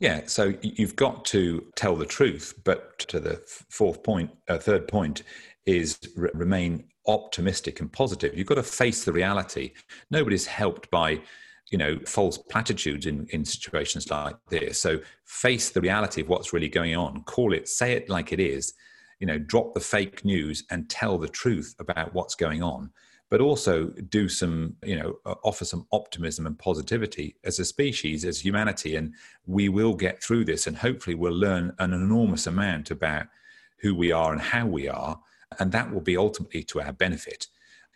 Yeah, 0.00 0.22
so 0.26 0.54
you've 0.62 0.94
got 0.94 1.24
to 1.26 1.66
tell 1.74 1.96
the 1.96 2.06
truth, 2.06 2.54
but 2.64 2.98
to 3.00 3.18
the 3.18 3.42
fourth 3.68 4.02
point, 4.04 4.30
uh, 4.48 4.58
third 4.58 4.86
point 4.86 5.24
is 5.66 5.98
re- 6.16 6.30
remain 6.34 6.84
optimistic 7.08 7.80
and 7.80 7.92
positive. 7.92 8.36
You've 8.36 8.46
got 8.46 8.56
to 8.56 8.62
face 8.62 9.04
the 9.04 9.12
reality. 9.12 9.72
Nobody's 10.10 10.46
helped 10.46 10.88
by, 10.92 11.20
you 11.70 11.78
know, 11.78 11.98
false 12.06 12.38
platitudes 12.38 13.06
in, 13.06 13.26
in 13.30 13.44
situations 13.44 14.08
like 14.08 14.36
this. 14.48 14.80
So 14.80 15.00
face 15.24 15.70
the 15.70 15.80
reality 15.80 16.20
of 16.20 16.28
what's 16.28 16.52
really 16.52 16.68
going 16.68 16.94
on. 16.94 17.24
Call 17.24 17.52
it, 17.52 17.68
say 17.68 17.92
it 17.92 18.08
like 18.08 18.32
it 18.32 18.38
is. 18.38 18.74
You 19.18 19.26
know, 19.26 19.38
drop 19.38 19.74
the 19.74 19.80
fake 19.80 20.24
news 20.24 20.62
and 20.70 20.88
tell 20.88 21.18
the 21.18 21.28
truth 21.28 21.74
about 21.80 22.14
what's 22.14 22.36
going 22.36 22.62
on. 22.62 22.92
But 23.30 23.42
also 23.42 23.88
do 24.08 24.28
some, 24.28 24.76
you 24.82 24.98
know, 24.98 25.18
offer 25.44 25.66
some 25.66 25.86
optimism 25.92 26.46
and 26.46 26.58
positivity 26.58 27.36
as 27.44 27.58
a 27.58 27.64
species, 27.64 28.24
as 28.24 28.40
humanity, 28.40 28.96
and 28.96 29.14
we 29.46 29.68
will 29.68 29.94
get 29.94 30.22
through 30.22 30.46
this. 30.46 30.66
And 30.66 30.76
hopefully, 30.76 31.14
we'll 31.14 31.32
learn 31.32 31.74
an 31.78 31.92
enormous 31.92 32.46
amount 32.46 32.90
about 32.90 33.26
who 33.78 33.94
we 33.94 34.12
are 34.12 34.32
and 34.32 34.40
how 34.40 34.66
we 34.66 34.88
are 34.88 35.20
and 35.58 35.72
that 35.72 35.92
will 35.92 36.00
be 36.00 36.16
ultimately 36.16 36.62
to 36.64 36.80
our 36.80 36.92
benefit. 36.92 37.46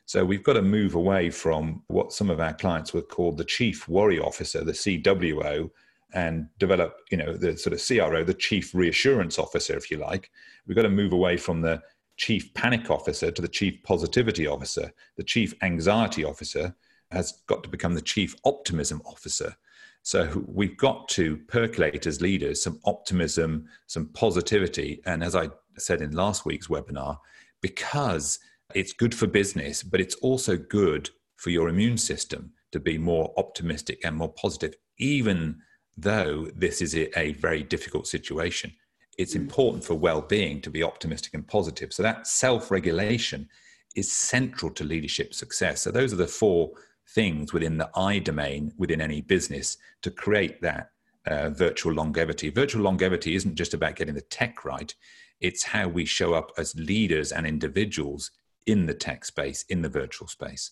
So 0.07 0.25
we've 0.25 0.43
got 0.43 0.55
to 0.55 0.63
move 0.63 0.95
away 0.95 1.31
from 1.31 1.83
what 1.87 2.13
some 2.13 2.31
of 2.31 2.41
our 2.41 2.55
clients 2.55 2.93
would 2.93 3.09
call 3.09 3.33
the 3.33 3.45
chief 3.45 3.89
worry 3.89 4.19
officer, 4.19 4.65
the 4.65 4.73
CWO, 4.73 5.71
and 6.15 6.49
develop, 6.59 6.97
you 7.11 7.17
know, 7.17 7.33
the 7.33 7.57
sort 7.57 7.73
of 7.73 7.85
CRO, 7.87 8.23
the 8.23 8.35
chief 8.35 8.75
reassurance 8.75 9.39
officer, 9.39 9.77
if 9.77 9.91
you 9.91 9.97
like. 9.97 10.31
We've 10.67 10.77
got 10.77 10.83
to 10.83 10.91
move 10.91 11.13
away 11.13 11.37
from 11.37 11.63
the 11.63 11.83
chief 12.23 12.55
panic 12.55 12.89
officer 12.89 13.33
to 13.33 13.43
the 13.43 13.49
chief 13.49 13.83
positivity 13.83 14.47
officer. 14.47 14.93
The 15.17 15.25
chief 15.25 15.55
anxiety 15.61 16.23
officer 16.25 16.73
has 17.11 17.43
got 17.49 17.65
to 17.65 17.69
become 17.69 17.95
the 17.95 18.01
chief 18.01 18.37
optimism 18.45 19.03
officer. 19.05 19.57
So 20.05 20.45
we've 20.47 20.77
got 20.77 21.09
to 21.11 21.37
percolate 21.49 22.07
as 22.07 22.21
leaders 22.21 22.63
some 22.63 22.79
optimism, 22.85 23.67
some 23.89 24.07
positivity. 24.11 25.03
And 25.05 25.25
as 25.25 25.35
I 25.35 25.49
said 25.79 26.01
in 26.01 26.13
last 26.13 26.47
week's 26.47 26.69
webinar, 26.69 27.19
because 27.61 28.39
it's 28.73 28.93
good 28.93 29.17
for 29.17 29.27
business, 29.27 29.83
but 29.83 30.01
it's 30.01 30.15
also 30.17 30.57
good 30.57 31.11
for 31.35 31.51
your 31.51 31.69
immune 31.69 31.99
system 31.99 32.53
to 32.71 32.79
be 32.79 32.99
more 32.99 33.35
optimistic 33.37 33.99
and 34.05 34.15
more 34.17 34.33
positive, 34.33 34.77
even 34.97 35.57
though 35.97 36.47
this 36.55 36.83
is 36.83 36.95
a 36.95 37.33
very 37.33 37.65
difficult 37.65 38.07
situation. 38.07 38.73
It's 39.19 39.35
important 39.35 39.85
for 39.85 39.95
well 39.95 40.23
being 40.23 40.61
to 40.63 40.71
be 40.71 40.83
optimistic 40.83 41.35
and 41.35 41.47
positive. 41.47 41.93
So, 41.93 42.03
that 42.03 42.27
self 42.27 42.71
regulation 42.71 43.49
is 43.95 44.11
central 44.11 44.71
to 44.73 44.85
leadership 44.85 45.35
success. 45.35 45.83
So, 45.83 45.91
those 45.91 46.13
are 46.13 46.17
the 46.17 46.27
four 46.27 46.73
things 47.11 47.53
within 47.53 47.79
the 47.79 47.91
I 47.95 48.19
domain 48.19 48.73
within 48.79 49.01
any 49.01 49.21
business 49.21 49.77
to 50.03 50.11
create 50.11 50.63
that 50.63 50.91
uh, 51.27 51.51
virtual 51.51 51.93
longevity. 51.93 52.51
Virtual 52.51 52.83
longevity 52.83 53.35
isn't 53.35 53.55
just 53.55 53.75
about 53.75 53.97
getting 53.97 54.15
the 54.15 54.23
tech 54.23 54.65
right, 54.65 54.95
it's 55.41 55.63
how 55.63 55.89
we 55.89 56.05
show 56.05 56.35
up 56.35 56.53
as 56.57 56.75
leaders 56.77 57.33
and 57.33 57.47
individuals 57.47 58.31
in 58.67 58.87
the 58.87 58.95
tech 58.95 59.25
space, 59.25 59.65
in 59.69 59.83
the 59.83 59.89
virtual 59.89 60.29
space. 60.29 60.71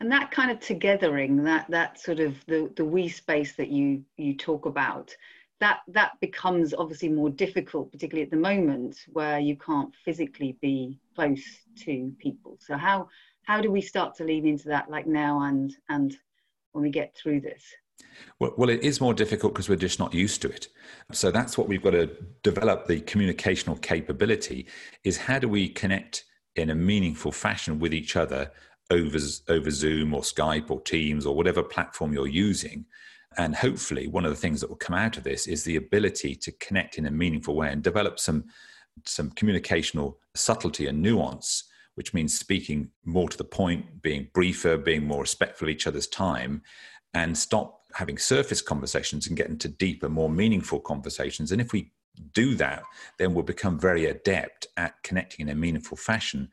And 0.00 0.10
that 0.12 0.30
kind 0.30 0.50
of 0.50 0.58
togethering, 0.60 1.44
that 1.44 1.66
that 1.70 2.00
sort 2.00 2.20
of 2.20 2.34
the, 2.46 2.70
the 2.76 2.84
we 2.84 3.08
space 3.08 3.56
that 3.56 3.68
you 3.68 4.04
you 4.16 4.34
talk 4.34 4.64
about, 4.64 5.14
that 5.60 5.80
that 5.88 6.12
becomes 6.20 6.74
obviously 6.74 7.08
more 7.08 7.30
difficult, 7.30 7.90
particularly 7.90 8.24
at 8.24 8.30
the 8.30 8.36
moment 8.36 8.96
where 9.08 9.38
you 9.38 9.56
can't 9.56 9.94
physically 10.04 10.56
be 10.60 10.98
close 11.14 11.42
to 11.84 12.12
people. 12.18 12.56
So 12.60 12.76
how 12.76 13.08
how 13.44 13.60
do 13.60 13.70
we 13.70 13.80
start 13.80 14.14
to 14.16 14.24
lean 14.24 14.46
into 14.46 14.68
that 14.68 14.90
like 14.90 15.06
now 15.06 15.42
and 15.42 15.74
and 15.88 16.16
when 16.72 16.82
we 16.82 16.90
get 16.90 17.16
through 17.16 17.40
this? 17.40 17.64
Well, 18.38 18.54
well, 18.56 18.68
it 18.68 18.82
is 18.82 19.00
more 19.00 19.14
difficult 19.14 19.54
because 19.54 19.68
we're 19.68 19.76
just 19.76 19.98
not 19.98 20.14
used 20.14 20.42
to 20.42 20.50
it. 20.50 20.68
So 21.12 21.30
that's 21.30 21.58
what 21.58 21.68
we've 21.68 21.82
got 21.82 21.90
to 21.90 22.10
develop 22.42 22.86
the 22.86 23.00
communicational 23.00 23.80
capability 23.80 24.68
is 25.02 25.16
how 25.16 25.38
do 25.38 25.48
we 25.48 25.68
connect 25.68 26.24
in 26.54 26.70
a 26.70 26.74
meaningful 26.74 27.32
fashion 27.32 27.78
with 27.78 27.92
each 27.92 28.16
other 28.16 28.52
over, 28.90 29.18
over 29.48 29.70
Zoom 29.70 30.14
or 30.14 30.22
Skype 30.22 30.70
or 30.70 30.80
Teams 30.80 31.26
or 31.26 31.34
whatever 31.34 31.62
platform 31.62 32.12
you're 32.12 32.26
using. 32.26 32.84
And 33.38 33.54
hopefully, 33.54 34.08
one 34.08 34.24
of 34.24 34.30
the 34.30 34.36
things 34.36 34.60
that 34.60 34.68
will 34.68 34.76
come 34.76 34.96
out 34.96 35.16
of 35.16 35.22
this 35.22 35.46
is 35.46 35.62
the 35.62 35.76
ability 35.76 36.34
to 36.34 36.52
connect 36.52 36.98
in 36.98 37.06
a 37.06 37.10
meaningful 37.10 37.54
way 37.54 37.70
and 37.70 37.82
develop 37.82 38.18
some, 38.18 38.44
some 39.04 39.30
communicational 39.30 40.16
subtlety 40.34 40.88
and 40.88 41.00
nuance, 41.00 41.64
which 41.94 42.12
means 42.12 42.36
speaking 42.36 42.90
more 43.04 43.28
to 43.28 43.38
the 43.38 43.44
point, 43.44 44.02
being 44.02 44.28
briefer, 44.34 44.76
being 44.76 45.06
more 45.06 45.20
respectful 45.20 45.68
of 45.68 45.70
each 45.70 45.86
other's 45.86 46.08
time, 46.08 46.62
and 47.14 47.38
stop 47.38 47.82
having 47.94 48.18
surface 48.18 48.60
conversations 48.60 49.28
and 49.28 49.36
get 49.36 49.48
into 49.48 49.68
deeper, 49.68 50.08
more 50.08 50.28
meaningful 50.28 50.80
conversations. 50.80 51.52
And 51.52 51.60
if 51.60 51.72
we 51.72 51.92
do 52.34 52.56
that, 52.56 52.82
then 53.18 53.34
we'll 53.34 53.44
become 53.44 53.78
very 53.78 54.06
adept 54.06 54.66
at 54.76 55.00
connecting 55.04 55.46
in 55.46 55.52
a 55.52 55.58
meaningful 55.58 55.96
fashion 55.96 56.48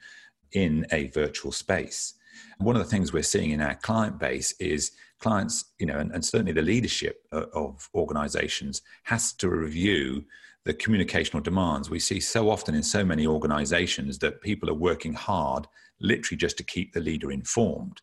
in 0.52 0.86
a 0.92 1.08
virtual 1.08 1.52
space. 1.52 2.14
One 2.60 2.76
of 2.76 2.84
the 2.84 2.90
things 2.90 3.12
we're 3.12 3.24
seeing 3.24 3.52
in 3.52 3.62
our 3.62 3.76
client 3.76 4.20
base 4.20 4.54
is 4.60 4.92
clients, 5.20 5.66
you 5.80 5.86
know, 5.86 5.98
and, 5.98 6.12
and 6.12 6.24
certainly 6.24 6.52
the 6.52 6.62
leadership 6.62 7.26
of, 7.32 7.50
of 7.54 7.90
organizations 7.96 8.82
has 9.04 9.34
to 9.34 9.50
review 9.50 10.24
the 10.66 10.74
communicational 10.74 11.44
demands. 11.44 11.90
We 11.90 12.00
see 12.00 12.20
so 12.20 12.50
often 12.50 12.76
in 12.76 12.84
so 12.84 13.06
many 13.06 13.28
organizations 13.28 14.20
that 14.20 14.42
people 14.42 14.70
are 14.70 14.76
working 14.76 15.14
hard 15.14 15.68
literally 16.00 16.38
just 16.38 16.58
to 16.58 16.64
keep 16.64 16.94
the 16.94 17.00
leader 17.00 17.32
informed. 17.32 18.02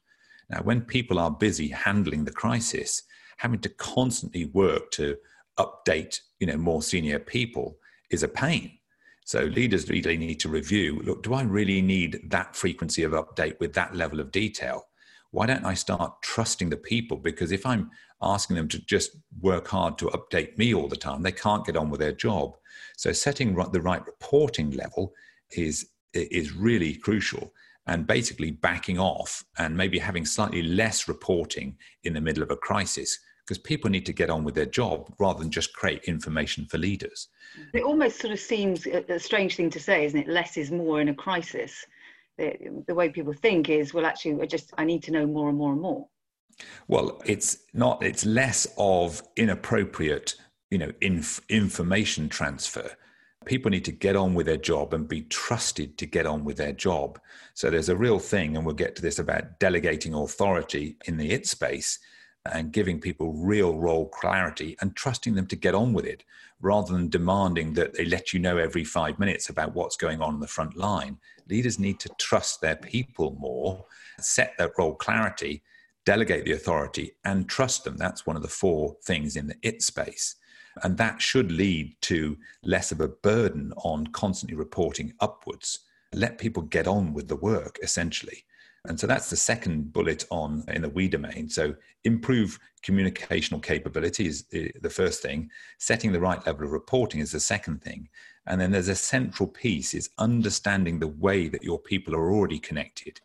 Now, 0.49 0.61
when 0.63 0.83
people 0.83 1.19
are 1.19 1.31
busy 1.31 1.69
handling 1.69 2.25
the 2.25 2.33
crisis, 2.33 3.03
having 3.39 3.61
to 3.61 3.69
constantly 3.69 4.47
work 4.47 4.91
to 4.93 5.17
update, 5.59 6.21
you 6.39 6.47
know, 6.47 6.57
more 6.57 6.83
senior 6.83 7.19
people 7.19 7.77
is 8.11 8.23
a 8.23 8.29
pain. 8.29 8.79
So 9.25 9.45
leaders 9.45 9.89
really 9.89 10.17
need 10.17 10.41
to 10.41 10.49
review, 10.49 11.01
look, 11.05 11.23
do 11.23 11.35
I 11.35 11.43
really 11.43 11.81
need 11.81 12.31
that 12.31 12.57
frequency 12.57 13.03
of 13.03 13.13
update 13.13 13.59
with 13.61 13.73
that 13.75 13.95
level 13.95 14.21
of 14.21 14.33
detail? 14.33 14.87
Why 15.33 15.47
don't 15.47 15.65
I 15.65 15.75
start 15.75 16.23
trusting 16.23 16.71
the 16.71 16.77
people? 16.77 17.17
Because 17.17 17.53
if 17.53 17.67
I'm 17.67 17.91
asking 18.23 18.57
them 18.57 18.69
to 18.69 18.79
just 18.85 19.17
work 19.41 19.67
hard 19.67 19.99
to 19.99 20.07
update 20.07 20.57
me 20.57 20.73
all 20.75 20.89
the 20.89 20.97
time, 20.97 21.23
they 21.23 21.33
can't 21.33 21.67
get 21.67 21.77
on 21.77 21.91
with 21.91 22.01
their 22.01 22.13
job. 22.13 22.55
So 22.97 23.13
setting 23.13 23.55
the 23.55 23.81
right 23.81 24.07
reporting 24.07 24.71
level 24.71 25.13
is 25.51 25.89
is 26.15 26.53
really 26.53 26.95
crucial 26.95 27.53
and 27.87 28.07
basically 28.07 28.51
backing 28.51 28.99
off 28.99 29.43
and 29.59 29.75
maybe 29.75 29.99
having 29.99 30.27
slightly 30.27 30.63
less 30.63 31.09
reporting 31.09 31.77
in 32.05 32.13
the 32.13 32.21
middle 32.21 32.43
of 32.43 32.51
a 32.51 32.57
crisis 32.57 33.19
because 33.45 33.59
people 33.59 33.91
need 33.91 34.07
to 34.07 34.13
get 34.13 34.31
on 34.31 34.45
with 34.45 34.55
their 34.55 34.67
job 34.67 35.13
rather 35.19 35.41
than 35.41 35.51
just 35.51 35.73
create 35.73 36.05
information 36.05 36.65
for 36.67 36.79
leaders. 36.79 37.29
It 37.75 37.83
almost 37.83 38.21
sort 38.21 38.33
of 38.33 38.39
seems 38.39 38.87
a 38.87 39.19
strange 39.19 39.57
thing 39.57 39.71
to 39.71 39.81
say, 39.81 40.05
isn't 40.05 40.21
it? 40.21 40.29
Less 40.29 40.57
is 40.57 40.71
more 40.71 41.01
in 41.01 41.09
a 41.09 41.15
crisis. 41.15 41.85
The, 42.39 42.85
the 42.87 42.95
way 42.95 43.11
people 43.11 43.33
think 43.33 43.69
is, 43.69 43.93
well, 43.93 44.07
actually, 44.07 44.41
I 44.43 44.47
just 44.47 44.73
I 44.79 44.85
need 44.85 45.03
to 45.05 45.13
know 45.13 45.27
more 45.27 45.49
and 45.49 45.59
more 45.59 45.73
and 45.73 45.81
more. 45.81 46.09
Well, 46.89 47.21
it's 47.25 47.59
not. 47.75 48.03
It's 48.03 48.25
less 48.25 48.67
of 48.79 49.23
inappropriate, 49.37 50.35
you 50.71 50.79
know, 50.79 50.93
inf- 51.01 51.41
information 51.49 52.29
transfer. 52.29 52.91
People 53.45 53.71
need 53.71 53.85
to 53.87 53.93
get 53.93 54.17
on 54.17 54.35
with 54.35 54.47
their 54.47 54.57
job 54.57 54.95
and 54.95 55.09
be 55.09 55.23
trusted 55.23 55.99
to 55.99 56.07
get 56.07 56.27
on 56.27 56.45
with 56.45 56.57
their 56.57 56.73
job. 56.73 57.21
So 57.55 57.71
there's 57.71 57.89
a 57.89 57.97
real 57.97 58.19
thing, 58.19 58.57
and 58.57 58.65
we'll 58.65 58.75
get 58.75 58.95
to 58.97 59.03
this 59.03 59.19
about 59.19 59.59
delegating 59.59 60.15
authority 60.15 60.97
in 61.07 61.17
the 61.17 61.33
IT 61.33 61.47
space 61.47 61.99
and 62.51 62.73
giving 62.73 63.01
people 63.01 63.33
real 63.33 63.77
role 63.77 64.09
clarity 64.09 64.77
and 64.81 64.97
trusting 64.97 65.35
them 65.35 65.47
to 65.47 65.57
get 65.57 65.75
on 65.75 65.93
with 65.93 66.05
it 66.05 66.25
rather 66.61 66.93
than 66.93 67.09
demanding 67.09 67.75
that 67.75 67.95
they 67.95 68.05
let 68.05 68.33
you 68.33 68.39
know 68.39 68.57
every 68.57 68.85
five 68.85 69.19
minutes 69.19 69.49
about 69.49 69.75
what's 69.75 69.97
going 69.97 70.21
on 70.21 70.35
in 70.35 70.41
the 70.41 70.47
front 70.47 70.77
line. 70.77 71.19
Leaders 71.49 71.79
need 71.79 72.01
to 72.01 72.11
trust 72.19 72.61
their 72.61 72.77
people 72.77 73.37
more, 73.39 73.85
set 74.21 74.55
that 74.59 74.73
role 74.79 74.95
clarity, 74.95 75.63
delegate 76.05 76.45
the 76.45 76.53
authority, 76.53 77.13
and 77.25 77.49
trust 77.49 77.85
them. 77.85 77.97
That's 77.97 78.27
one 78.27 78.37
of 78.37 78.43
the 78.43 78.49
four 78.49 78.97
things 79.05 79.37
in 79.37 79.47
the 79.47 79.57
IT 79.63 79.83
space. 79.83 80.37
And 80.83 80.97
that 80.97 81.21
should 81.21 81.53
lead 81.53 81.95
to 82.03 82.37
less 82.65 82.93
of 82.93 83.01
a 83.01 83.09
burden 83.09 83.73
on 83.79 84.07
constantly 84.09 84.57
reporting 84.57 85.13
upwards. 85.21 85.81
Let 86.15 86.39
people 86.39 86.63
get 86.63 86.87
on 86.87 87.13
with 87.13 87.29
the 87.29 87.37
work, 87.37 87.79
essentially. 87.83 88.45
And 88.89 88.99
so 88.99 89.07
that's 89.07 89.31
the 89.31 89.37
second 89.37 89.93
bullet 89.93 90.25
on 90.31 90.65
in 90.69 90.83
the 90.83 90.89
we 90.89 91.09
domain. 91.09 91.49
So 91.49 91.75
improve 92.03 92.59
communicational 92.85 93.63
capability 93.63 94.27
is 94.27 94.45
the 94.45 94.91
first 94.91 95.23
thing. 95.23 95.51
Setting 95.79 96.11
the 96.11 96.21
right 96.21 96.45
level 96.47 96.65
of 96.65 96.73
reporting 96.73 97.21
is 97.21 97.31
the 97.31 97.41
second 97.41 97.81
thing. 97.83 98.09
And 98.47 98.61
then 98.61 98.73
there's 98.73 98.89
a 98.89 98.97
central 98.97 99.49
piece 99.49 99.95
is 99.95 100.11
understanding 100.19 100.99
the 100.99 101.07
way 101.07 101.49
that 101.49 101.63
your 101.63 101.79
people 101.79 102.15
are 102.17 102.33
already 102.33 102.59
connected. 102.59 103.21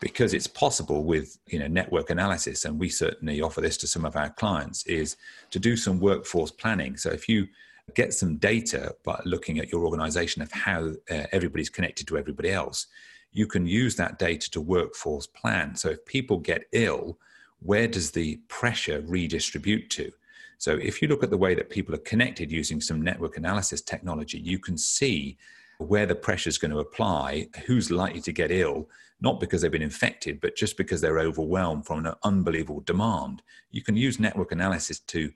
Because 0.00 0.34
it's 0.34 0.46
possible 0.46 1.04
with 1.04 1.38
you 1.46 1.58
know 1.58 1.68
network 1.68 2.10
analysis, 2.10 2.66
and 2.66 2.78
we 2.78 2.90
certainly 2.90 3.40
offer 3.40 3.62
this 3.62 3.78
to 3.78 3.86
some 3.86 4.04
of 4.04 4.14
our 4.14 4.28
clients, 4.28 4.84
is 4.84 5.16
to 5.50 5.58
do 5.58 5.74
some 5.74 6.00
workforce 6.00 6.50
planning. 6.50 6.98
So 6.98 7.10
if 7.10 7.30
you 7.30 7.46
get 7.94 8.12
some 8.12 8.36
data 8.36 8.94
by 9.04 9.18
looking 9.24 9.58
at 9.58 9.70
your 9.72 9.86
organization 9.86 10.42
of 10.42 10.52
how 10.52 10.92
uh, 11.10 11.24
everybody's 11.32 11.70
connected 11.70 12.06
to 12.08 12.18
everybody 12.18 12.52
else, 12.52 12.88
you 13.36 13.46
can 13.46 13.66
use 13.66 13.96
that 13.96 14.18
data 14.18 14.50
to 14.50 14.62
workforce 14.62 15.26
plan. 15.26 15.76
So 15.76 15.90
if 15.90 16.02
people 16.06 16.38
get 16.38 16.64
ill, 16.72 17.18
where 17.60 17.86
does 17.86 18.10
the 18.10 18.40
pressure 18.48 19.02
redistribute 19.06 19.90
to? 19.90 20.10
So 20.56 20.72
if 20.72 21.02
you 21.02 21.08
look 21.08 21.22
at 21.22 21.28
the 21.28 21.36
way 21.36 21.54
that 21.54 21.68
people 21.68 21.94
are 21.94 21.98
connected 21.98 22.50
using 22.50 22.80
some 22.80 23.02
network 23.02 23.36
analysis 23.36 23.82
technology, 23.82 24.38
you 24.38 24.58
can 24.58 24.78
see 24.78 25.36
where 25.76 26.06
the 26.06 26.14
pressure 26.14 26.48
is 26.48 26.56
going 26.56 26.70
to 26.70 26.78
apply, 26.78 27.48
who's 27.66 27.90
likely 27.90 28.22
to 28.22 28.32
get 28.32 28.50
ill, 28.50 28.88
not 29.20 29.38
because 29.38 29.60
they've 29.60 29.70
been 29.70 29.82
infected, 29.82 30.40
but 30.40 30.56
just 30.56 30.78
because 30.78 31.02
they're 31.02 31.18
overwhelmed 31.18 31.84
from 31.84 32.06
an 32.06 32.14
unbelievable 32.24 32.80
demand. 32.80 33.42
You 33.70 33.82
can 33.82 33.98
use 33.98 34.18
network 34.18 34.52
analysis 34.52 35.00
to 35.00 35.30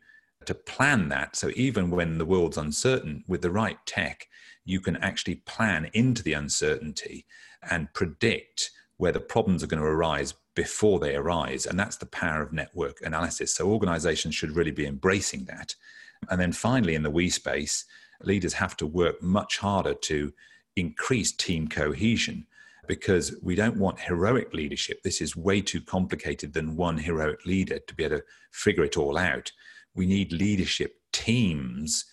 to 0.47 0.55
plan 0.55 1.11
that. 1.11 1.37
So 1.37 1.51
even 1.55 1.91
when 1.91 2.17
the 2.17 2.25
world's 2.25 2.57
uncertain, 2.57 3.25
with 3.29 3.43
the 3.43 3.51
right 3.51 3.77
tech, 3.85 4.27
you 4.65 4.81
can 4.81 4.97
actually 4.97 5.35
plan 5.35 5.91
into 5.93 6.23
the 6.23 6.33
uncertainty 6.33 7.27
and 7.69 7.93
predict 7.93 8.71
where 8.97 9.13
the 9.13 9.21
problems 9.21 9.63
are 9.63 9.67
going 9.67 9.83
to 9.83 9.89
arise 9.89 10.35
before 10.55 10.99
they 10.99 11.15
arise. 11.15 11.67
And 11.67 11.79
that's 11.79 11.97
the 11.97 12.07
power 12.07 12.43
of 12.43 12.53
network 12.53 13.01
analysis. 13.03 13.55
So 13.55 13.69
organizations 13.71 14.35
should 14.35 14.57
really 14.57 14.71
be 14.71 14.87
embracing 14.87 15.45
that. 15.47 15.75
And 16.29 16.41
then 16.41 16.53
finally, 16.53 16.95
in 16.95 17.03
the 17.03 17.11
we 17.11 17.31
space, 17.31 17.87
leaders 18.23 18.55
have 18.55 18.77
to 18.79 18.87
work 18.87 19.23
much 19.23 19.59
harder 19.59 19.95
to 19.95 20.33
increase 20.77 21.33
team 21.33 21.69
cohesion 21.69 22.47
because 22.87 23.37
we 23.43 23.55
don't 23.55 23.79
want 23.79 24.01
heroic 24.01 24.53
leadership. 24.53 25.03
This 25.03 25.21
is 25.21 25.37
way 25.37 25.61
too 25.61 25.81
complicated 25.81 26.53
than 26.53 26.77
one 26.77 26.99
heroic 26.99 27.47
leader 27.47 27.79
to 27.79 27.95
be 27.95 28.05
able 28.05 28.19
to 28.19 28.25
figure 28.51 28.85
it 28.85 28.97
all 28.97 29.17
out. 29.17 29.53
We 29.95 30.07
need 30.07 30.33
leadership 30.33 30.97
teams 31.13 32.05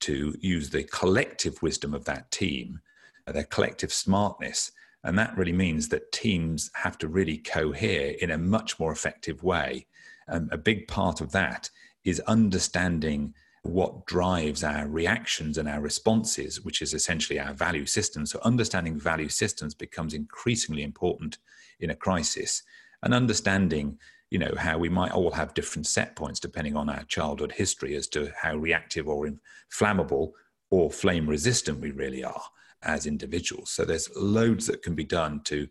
to 0.00 0.34
use 0.40 0.70
the 0.70 0.84
collective 0.84 1.62
wisdom 1.62 1.94
of 1.94 2.04
that 2.04 2.30
team, 2.30 2.80
their 3.26 3.44
collective 3.44 3.92
smartness, 3.92 4.72
and 5.04 5.18
that 5.18 5.36
really 5.36 5.52
means 5.52 5.88
that 5.90 6.12
teams 6.12 6.70
have 6.74 6.96
to 6.98 7.08
really 7.08 7.36
cohere 7.36 8.14
in 8.20 8.30
a 8.30 8.38
much 8.38 8.80
more 8.80 8.90
effective 8.90 9.42
way. 9.42 9.86
Um, 10.28 10.48
a 10.50 10.56
big 10.56 10.88
part 10.88 11.20
of 11.20 11.32
that 11.32 11.68
is 12.04 12.20
understanding 12.20 13.34
what 13.62 14.06
drives 14.06 14.64
our 14.64 14.88
reactions 14.88 15.58
and 15.58 15.68
our 15.68 15.80
responses, 15.80 16.62
which 16.62 16.80
is 16.80 16.94
essentially 16.94 17.38
our 17.38 17.52
value 17.52 17.86
system. 17.86 18.24
So, 18.24 18.40
understanding 18.44 18.98
value 18.98 19.28
systems 19.28 19.74
becomes 19.74 20.14
increasingly 20.14 20.82
important 20.82 21.38
in 21.80 21.90
a 21.90 21.94
crisis, 21.94 22.62
and 23.02 23.12
understanding, 23.12 23.98
you 24.30 24.38
know, 24.38 24.54
how 24.56 24.78
we 24.78 24.88
might 24.88 25.12
all 25.12 25.30
have 25.30 25.54
different 25.54 25.86
set 25.86 26.16
points 26.16 26.40
depending 26.40 26.76
on 26.76 26.88
our 26.88 27.04
childhood 27.04 27.52
history 27.52 27.94
as 27.94 28.08
to 28.08 28.32
how 28.40 28.56
reactive 28.56 29.06
or 29.06 29.26
inflammable 29.26 30.34
or 30.70 30.90
flame 30.90 31.28
resistant 31.28 31.80
we 31.80 31.90
really 31.90 32.24
are 32.24 32.42
as 32.84 33.06
individuals. 33.06 33.70
So 33.70 33.84
there's 33.84 34.08
loads 34.16 34.66
that 34.66 34.82
can 34.82 34.94
be 34.94 35.04
done 35.04 35.40
to 35.44 35.68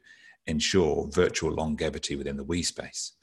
ensure 0.48 1.08
virtual 1.12 1.52
longevity 1.52 2.16
within 2.16 2.38
the 2.38 2.44
we 2.44 2.64
space. 2.64 3.14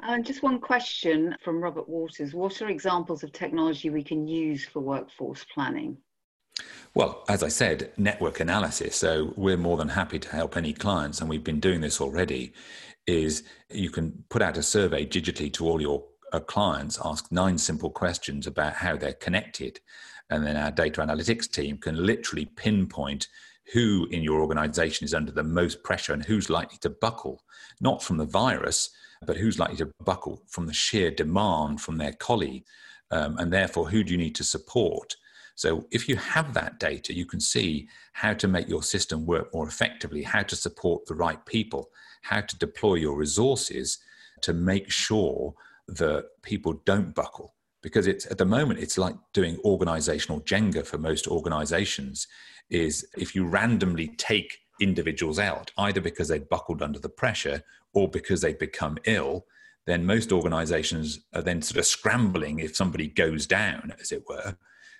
And 0.00 0.24
just 0.24 0.42
one 0.42 0.60
question 0.60 1.34
from 1.42 1.62
Robert 1.62 1.88
Waters. 1.88 2.34
What 2.34 2.60
are 2.60 2.68
examples 2.68 3.22
of 3.22 3.32
technology 3.32 3.90
we 3.90 4.04
can 4.04 4.26
use 4.26 4.64
for 4.64 4.80
workforce 4.80 5.44
planning? 5.54 5.96
Well, 6.94 7.24
as 7.28 7.42
I 7.42 7.48
said, 7.48 7.90
network 7.96 8.40
analysis. 8.40 8.96
So 8.96 9.32
we're 9.36 9.56
more 9.56 9.76
than 9.76 9.88
happy 9.88 10.18
to 10.18 10.28
help 10.28 10.56
any 10.56 10.72
clients, 10.72 11.20
and 11.20 11.28
we've 11.28 11.42
been 11.42 11.60
doing 11.60 11.80
this 11.80 12.00
already. 12.00 12.52
Is 13.06 13.42
you 13.70 13.90
can 13.90 14.24
put 14.30 14.40
out 14.40 14.56
a 14.56 14.62
survey 14.62 15.04
digitally 15.04 15.52
to 15.54 15.68
all 15.68 15.80
your 15.80 16.04
uh, 16.32 16.40
clients, 16.40 16.98
ask 17.04 17.30
nine 17.30 17.58
simple 17.58 17.90
questions 17.90 18.46
about 18.46 18.74
how 18.74 18.96
they're 18.96 19.12
connected, 19.14 19.80
and 20.30 20.44
then 20.44 20.56
our 20.56 20.70
data 20.70 21.00
analytics 21.00 21.50
team 21.50 21.78
can 21.78 22.04
literally 22.04 22.46
pinpoint 22.46 23.28
who 23.72 24.06
in 24.10 24.22
your 24.22 24.40
organization 24.40 25.04
is 25.04 25.14
under 25.14 25.32
the 25.32 25.42
most 25.42 25.82
pressure 25.82 26.12
and 26.12 26.24
who's 26.24 26.50
likely 26.50 26.78
to 26.78 26.90
buckle, 26.90 27.42
not 27.80 28.02
from 28.02 28.18
the 28.18 28.26
virus, 28.26 28.90
but 29.26 29.36
who's 29.36 29.58
likely 29.58 29.76
to 29.76 29.90
buckle 30.04 30.42
from 30.46 30.66
the 30.66 30.72
sheer 30.72 31.10
demand 31.10 31.80
from 31.80 31.96
their 31.96 32.12
colleague. 32.12 32.64
Um, 33.10 33.38
and 33.38 33.52
therefore, 33.52 33.88
who 33.88 34.04
do 34.04 34.12
you 34.12 34.18
need 34.18 34.34
to 34.36 34.44
support? 34.44 35.16
So, 35.56 35.86
if 35.90 36.08
you 36.08 36.16
have 36.16 36.52
that 36.54 36.80
data, 36.80 37.14
you 37.14 37.26
can 37.26 37.40
see 37.40 37.88
how 38.12 38.34
to 38.34 38.48
make 38.48 38.68
your 38.68 38.82
system 38.82 39.24
work 39.24 39.54
more 39.54 39.68
effectively, 39.68 40.22
how 40.22 40.42
to 40.42 40.56
support 40.56 41.06
the 41.06 41.14
right 41.14 41.44
people, 41.46 41.90
how 42.22 42.40
to 42.40 42.58
deploy 42.58 42.94
your 42.94 43.16
resources 43.16 43.98
to 44.42 44.52
make 44.52 44.90
sure 44.90 45.54
that 45.86 46.26
people 46.42 46.74
don't 46.84 47.14
buckle. 47.14 47.53
Because 47.84 48.06
it's 48.06 48.24
at 48.26 48.38
the 48.38 48.46
moment, 48.46 48.80
it's 48.80 48.96
like 48.96 49.14
doing 49.34 49.58
organizational 49.62 50.40
Jenga 50.40 50.84
for 50.84 50.98
most 50.98 51.28
organizations. 51.28 52.26
Is 52.70 53.06
if 53.18 53.34
you 53.34 53.44
randomly 53.44 54.08
take 54.16 54.58
individuals 54.80 55.38
out, 55.38 55.70
either 55.76 56.00
because 56.00 56.28
they 56.28 56.38
buckled 56.38 56.82
under 56.82 56.98
the 56.98 57.10
pressure 57.10 57.62
or 57.92 58.08
because 58.08 58.40
they 58.40 58.54
become 58.54 58.96
ill, 59.04 59.44
then 59.86 60.06
most 60.06 60.32
organizations 60.32 61.20
are 61.34 61.42
then 61.42 61.60
sort 61.60 61.78
of 61.78 61.84
scrambling 61.84 62.58
if 62.58 62.74
somebody 62.74 63.06
goes 63.06 63.46
down, 63.46 63.92
as 64.00 64.12
it 64.12 64.24
were. 64.26 64.56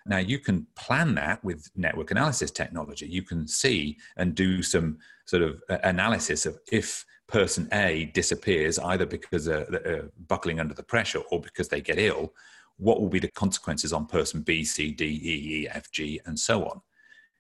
Now, 0.07 0.19
you 0.19 0.39
can 0.39 0.67
plan 0.77 1.15
that 1.15 1.43
with 1.43 1.71
network 1.75 2.11
analysis 2.11 2.51
technology. 2.51 3.07
You 3.07 3.23
can 3.23 3.49
see 3.49 3.97
and 4.19 4.35
do 4.35 4.63
some 4.63 4.99
sort 5.25 5.43
of 5.43 5.63
uh, 5.71 5.79
analysis 5.85 6.45
of 6.45 6.59
if 6.71 7.07
person 7.29 7.67
A 7.73 8.11
disappears, 8.13 8.79
either 8.79 9.07
because 9.07 9.47
they're, 9.47 9.67
they're 9.71 10.11
buckling 10.29 10.61
under 10.61 10.75
the 10.75 10.83
pressure 10.83 11.23
or 11.31 11.41
because 11.41 11.69
they 11.69 11.81
get 11.81 11.99
ill, 11.99 12.35
what 12.79 13.01
will 13.01 13.09
be 13.09 13.19
the 13.19 13.31
consequences 13.31 13.93
on 13.93 14.07
person 14.07 14.43
B, 14.43 14.65
C, 14.65 14.91
D, 14.91 15.05
E, 15.05 15.63
E, 15.63 15.69
F, 15.69 15.91
G, 15.91 16.21
and 16.27 16.39
so 16.39 16.65
on. 16.65 16.81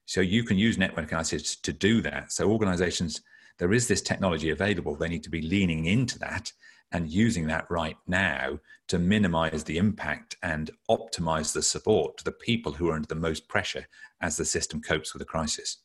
So 0.06 0.20
you 0.20 0.44
can 0.44 0.58
use 0.58 0.78
network 0.78 1.10
analysis 1.10 1.56
to 1.56 1.72
do 1.72 2.02
that. 2.02 2.32
So 2.32 2.50
organizations, 2.50 3.22
there 3.58 3.72
is 3.72 3.88
this 3.88 4.02
technology 4.02 4.50
available. 4.50 4.96
They 4.96 5.08
need 5.08 5.24
to 5.24 5.30
be 5.30 5.42
leaning 5.42 5.86
into 5.86 6.18
that 6.18 6.52
and 6.92 7.10
using 7.10 7.46
that 7.46 7.68
right 7.70 7.96
now 8.06 8.58
to 8.88 8.98
minimize 8.98 9.64
the 9.64 9.78
impact 9.78 10.36
and 10.42 10.70
optimize 10.90 11.52
the 11.52 11.62
support 11.62 12.18
to 12.18 12.24
the 12.24 12.32
people 12.32 12.72
who 12.72 12.90
are 12.90 12.94
under 12.94 13.08
the 13.08 13.14
most 13.14 13.48
pressure 13.48 13.86
as 14.20 14.36
the 14.36 14.44
system 14.44 14.80
copes 14.80 15.12
with 15.12 15.20
the 15.20 15.26
crisis. 15.26 15.78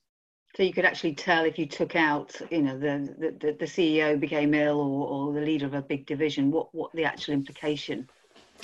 So 0.56 0.64
you 0.64 0.74
could 0.74 0.86
actually 0.86 1.16
tell 1.16 1.46
if 1.46 1.58
you 1.58 1.66
took 1.66 1.96
out, 1.96 2.36
you 2.52 2.62
know, 2.62 2.78
the 2.78 3.16
the, 3.40 3.52
the 3.54 3.66
CEO 3.66 4.20
became 4.20 4.54
ill 4.54 4.80
or, 4.80 5.08
or 5.08 5.34
the 5.34 5.42
leader 5.42 5.66
of 5.66 5.74
a 5.74 5.82
big 5.82 6.06
division, 6.06 6.52
what 6.52 6.74
what 6.74 6.92
the 6.94 7.06
actual 7.06 7.34
implication 7.34 8.10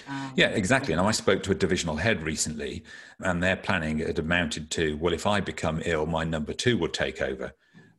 um, 0.08 0.34
yeah, 0.36 0.47
exactly. 0.47 0.93
And 0.93 1.01
I 1.01 1.12
spoke 1.12 1.43
to 1.43 1.51
a 1.51 1.55
divisional 1.55 1.95
head 1.95 2.23
recently, 2.23 2.84
and 3.19 3.41
their 3.41 3.55
planning 3.55 3.99
had 3.99 4.19
amounted 4.19 4.69
to, 4.71 4.97
well, 4.97 5.13
if 5.13 5.25
I 5.25 5.39
become 5.39 5.81
ill, 5.86 6.05
my 6.05 6.23
number 6.23 6.53
two 6.53 6.77
would 6.77 6.93
take 6.93 7.21
over. 7.21 7.53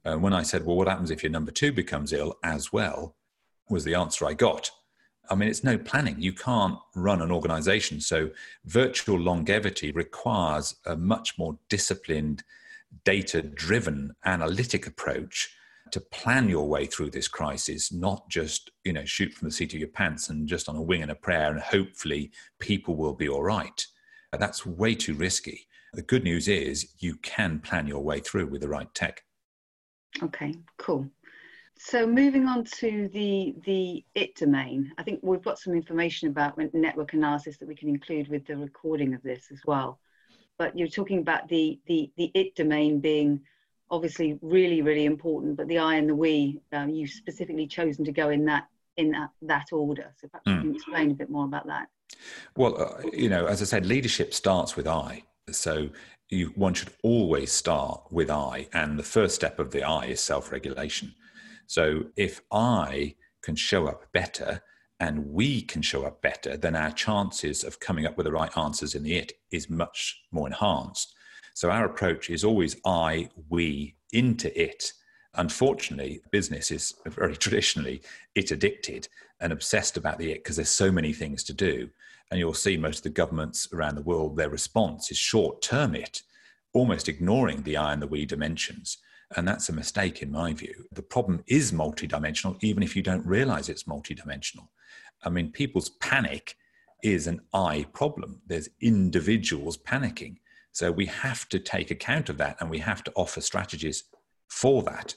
And 0.05 0.23
when 0.23 0.33
I 0.33 0.43
said, 0.43 0.65
well, 0.65 0.77
what 0.77 0.89
happens 0.89 1.11
if 1.11 1.23
your 1.23 1.33
number 1.33 1.51
two 1.51 1.73
becomes 1.73 2.13
ill 2.13 2.37
as 2.43 2.73
well? 2.73 3.17
Was 3.69 3.85
the 3.85 3.95
answer 3.97 4.25
I 4.27 4.35
got. 4.35 4.71
I 5.29 5.35
mean, 5.35 5.49
it's 5.49 5.65
no 5.65 5.77
planning. 5.77 6.21
You 6.21 6.33
can't 6.33 6.79
run 6.95 7.21
an 7.21 7.33
organization. 7.33 8.01
So, 8.01 8.31
virtual 8.65 9.19
longevity 9.19 9.91
requires 9.91 10.77
a 10.87 10.95
much 10.97 11.37
more 11.37 11.59
disciplined, 11.69 12.45
data 13.05 13.43
driven 13.43 14.15
analytic 14.25 14.87
approach 14.87 15.56
to 15.93 16.01
plan 16.01 16.49
your 16.49 16.69
way 16.69 16.87
through 16.87 17.11
this 17.11 17.29
crisis, 17.29 17.93
not 17.93 18.29
just 18.29 18.71
you 18.85 18.93
know 18.93 19.05
shoot 19.05 19.33
from 19.33 19.49
the 19.49 19.55
seat 19.55 19.75
of 19.75 19.81
your 19.81 19.89
pants 19.89 20.29
and 20.29 20.49
just 20.49 20.69
on 20.69 20.77
a 20.77 20.83
wing 20.83 21.03
and 21.03 21.11
a 21.11 21.17
prayer 21.17 21.51
and 21.51 21.61
hopefully 21.61 22.33
people 22.61 22.97
will 22.97 23.15
be 23.15 23.29
all 23.29 23.43
right. 23.43 23.87
That's 24.39 24.67
way 24.67 24.95
too 24.95 25.15
risky. 25.15 25.67
The 25.95 26.03
good 26.03 26.25
news 26.25 26.49
is 26.49 26.93
you 26.99 27.17
can 27.17 27.59
plan 27.61 27.87
your 27.87 28.03
way 28.03 28.21
through 28.21 28.49
with 28.49 28.61
the 28.61 28.69
right 28.69 28.93
tech. 28.95 29.23
Okay, 30.23 30.55
cool. 30.79 31.09
So 31.79 32.07
moving 32.07 32.47
on 32.47 32.65
to 32.79 33.09
the 33.13 33.55
the 33.65 34.05
it 34.15 34.35
domain, 34.35 34.93
I 34.99 35.03
think 35.03 35.21
we've 35.23 35.43
got 35.43 35.59
some 35.59 35.75
information 35.75 36.29
about 36.29 36.59
network 36.75 37.13
analysis 37.13 37.59
that 37.59 37.69
we 37.69 37.75
can 37.75 37.89
include 37.89 38.29
with 38.29 38.47
the 38.47 38.57
recording 38.57 39.15
of 39.15 39.23
this 39.23 39.47
as 39.53 39.61
well. 39.67 40.01
But 40.59 40.77
you're 40.77 40.89
talking 40.89 41.19
about 41.19 41.49
the 41.49 41.79
the 41.87 42.11
the 42.17 42.31
it 42.35 42.55
domain 42.55 43.01
being 43.01 43.43
obviously 43.91 44.39
really 44.43 44.83
really 44.83 45.05
important 45.05 45.57
but 45.57 45.69
the 45.69 45.79
i 45.79 45.97
and 45.97 46.09
the 46.09 46.15
we 46.15 46.61
um, 46.73 46.91
you've 46.91 47.11
specifically 47.11 47.67
chosen 47.67 48.05
to 48.05 48.13
go 48.13 48.31
in 48.31 48.45
that 48.45 48.67
in 48.97 49.11
that, 49.11 49.31
that 49.43 49.67
order 49.73 50.13
so 50.21 50.29
perhaps 50.29 50.47
mm. 50.49 50.55
you 50.55 50.57
hmm. 50.57 50.63
can 50.63 50.75
explain 50.75 51.11
a 51.11 51.15
bit 51.15 51.31
more 51.31 51.45
about 51.45 51.67
that 51.67 51.89
well 52.57 52.81
uh, 52.81 53.09
you 53.13 53.29
know 53.29 53.47
as 53.47 53.63
i 53.63 53.65
said 53.65 53.87
leadership 53.87 54.35
starts 54.35 54.77
with 54.77 54.87
i 54.87 55.23
so 55.51 55.89
you, 56.29 56.49
one 56.57 56.75
should 56.75 56.91
always 57.03 57.53
start 57.53 58.03
with 58.11 58.31
i 58.31 58.67
and 58.73 58.99
the 58.99 59.05
first 59.05 59.35
step 59.35 59.59
of 59.59 59.71
the 59.71 59.83
i 59.83 60.07
is 60.07 60.21
self-regulation 60.21 61.15
so 61.67 62.05
if 62.17 62.41
i 62.51 63.15
can 63.43 63.55
show 63.55 63.87
up 63.87 64.11
better 64.13 64.61
and 64.99 65.27
we 65.27 65.61
can 65.61 65.83
show 65.83 66.05
up 66.05 66.23
better 66.23 66.57
then 66.57 66.75
our 66.75 66.91
chances 66.91 67.63
of 67.63 67.79
coming 67.79 68.07
up 68.07 68.17
with 68.17 68.25
the 68.25 68.33
right 68.33 68.57
answers 68.57 68.95
in 68.95 69.03
the 69.03 69.15
it 69.15 69.33
is 69.53 69.71
much 69.71 70.23
more 70.33 70.47
enhanced 70.47 71.16
so 71.57 71.71
our 71.71 71.87
approach 71.87 72.29
is 72.29 72.45
always 72.45 72.77
I, 72.85 73.31
we, 73.49 73.97
into 74.13 74.53
it. 74.61 74.93
Unfortunately, 75.37 76.21
business 76.31 76.71
is 76.71 76.93
very 77.07 77.35
traditionally 77.45 78.03
it 78.35 78.51
addicted 78.51 79.09
and 79.41 79.55
obsessed 79.55 79.97
about 79.97 80.19
the 80.19 80.33
it 80.33 80.45
because 80.45 80.57
there's 80.57 80.69
so 80.69 80.93
many 80.93 81.15
things 81.15 81.43
to 81.45 81.55
do. 81.55 81.89
And 82.31 82.39
you'll 82.39 82.53
see 82.53 82.77
most 82.77 82.99
of 82.99 83.03
the 83.05 83.09
governments 83.09 83.69
around 83.73 83.95
the 83.95 84.03
world, 84.03 84.37
their 84.37 84.51
response 84.51 85.11
is 85.11 85.17
short 85.17 85.63
term 85.63 85.95
it, 85.95 86.21
almost 86.75 87.09
ignoring 87.09 87.63
the 87.63 87.79
I 87.79 87.95
and 87.95 88.03
the 88.03 88.07
we 88.07 88.27
dimensions. 88.27 88.99
And 89.35 89.49
that's 89.49 89.71
a 89.71 89.73
mistake 89.73 90.21
in 90.21 90.31
my 90.33 90.53
view. 90.53 90.75
The 90.93 91.01
problem 91.01 91.43
is 91.47 91.73
multidimensional, 91.73 92.63
even 92.63 92.83
if 92.83 92.95
you 92.95 93.01
don't 93.01 93.27
realize 93.27 93.71
it's 93.71 93.85
multidimensional. 93.85 94.69
I 95.25 95.31
mean, 95.31 95.53
people's 95.53 95.89
panic 95.89 96.55
is 97.03 97.27
an 97.27 97.41
I 97.55 97.87
problem. 97.95 98.43
There's 98.47 98.69
individuals 98.83 99.79
panicking. 99.79 100.37
So 100.77 100.93
we 100.93 101.07
have 101.07 101.49
to 101.49 101.59
take 101.59 101.91
account 101.91 102.29
of 102.29 102.37
that 102.37 102.59
and 102.61 102.69
we 102.69 102.81
have 102.81 103.03
to 103.05 103.13
offer 103.15 103.41
strategies 103.41 104.05
for 104.49 104.83
that. 104.83 105.15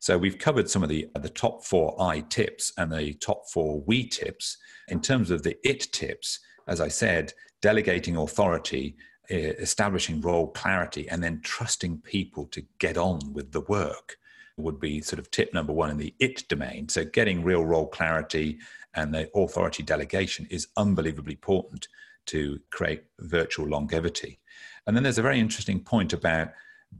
So 0.00 0.18
we've 0.18 0.36
covered 0.36 0.68
some 0.68 0.82
of 0.82 0.88
the, 0.88 1.08
the 1.22 1.28
top 1.28 1.64
four 1.64 1.94
I 2.02 2.22
tips 2.22 2.72
and 2.76 2.90
the 2.90 3.12
top 3.12 3.48
four 3.48 3.84
we 3.86 4.08
tips. 4.08 4.56
In 4.88 5.00
terms 5.00 5.30
of 5.30 5.44
the 5.44 5.56
it 5.62 5.92
tips, 5.92 6.40
as 6.66 6.80
I 6.80 6.88
said, 6.88 7.32
delegating 7.62 8.16
authority, 8.16 8.96
establishing 9.30 10.20
role 10.22 10.48
clarity, 10.48 11.08
and 11.08 11.22
then 11.22 11.40
trusting 11.40 11.98
people 11.98 12.46
to 12.46 12.64
get 12.80 12.98
on 12.98 13.32
with 13.32 13.52
the 13.52 13.60
work 13.60 14.16
would 14.56 14.80
be 14.80 15.00
sort 15.00 15.20
of 15.20 15.30
tip 15.30 15.54
number 15.54 15.72
one 15.72 15.90
in 15.90 15.98
the 15.98 16.16
it 16.18 16.48
domain. 16.48 16.88
So 16.88 17.04
getting 17.04 17.44
real 17.44 17.64
role 17.64 17.86
clarity 17.86 18.58
and 18.94 19.14
the 19.14 19.30
authority 19.36 19.84
delegation 19.84 20.48
is 20.50 20.66
unbelievably 20.76 21.34
important 21.34 21.86
to 22.26 22.58
create 22.72 23.04
virtual 23.20 23.68
longevity. 23.68 24.40
And 24.86 24.94
then 24.94 25.02
there's 25.02 25.18
a 25.18 25.22
very 25.22 25.40
interesting 25.40 25.80
point 25.80 26.12
about 26.12 26.52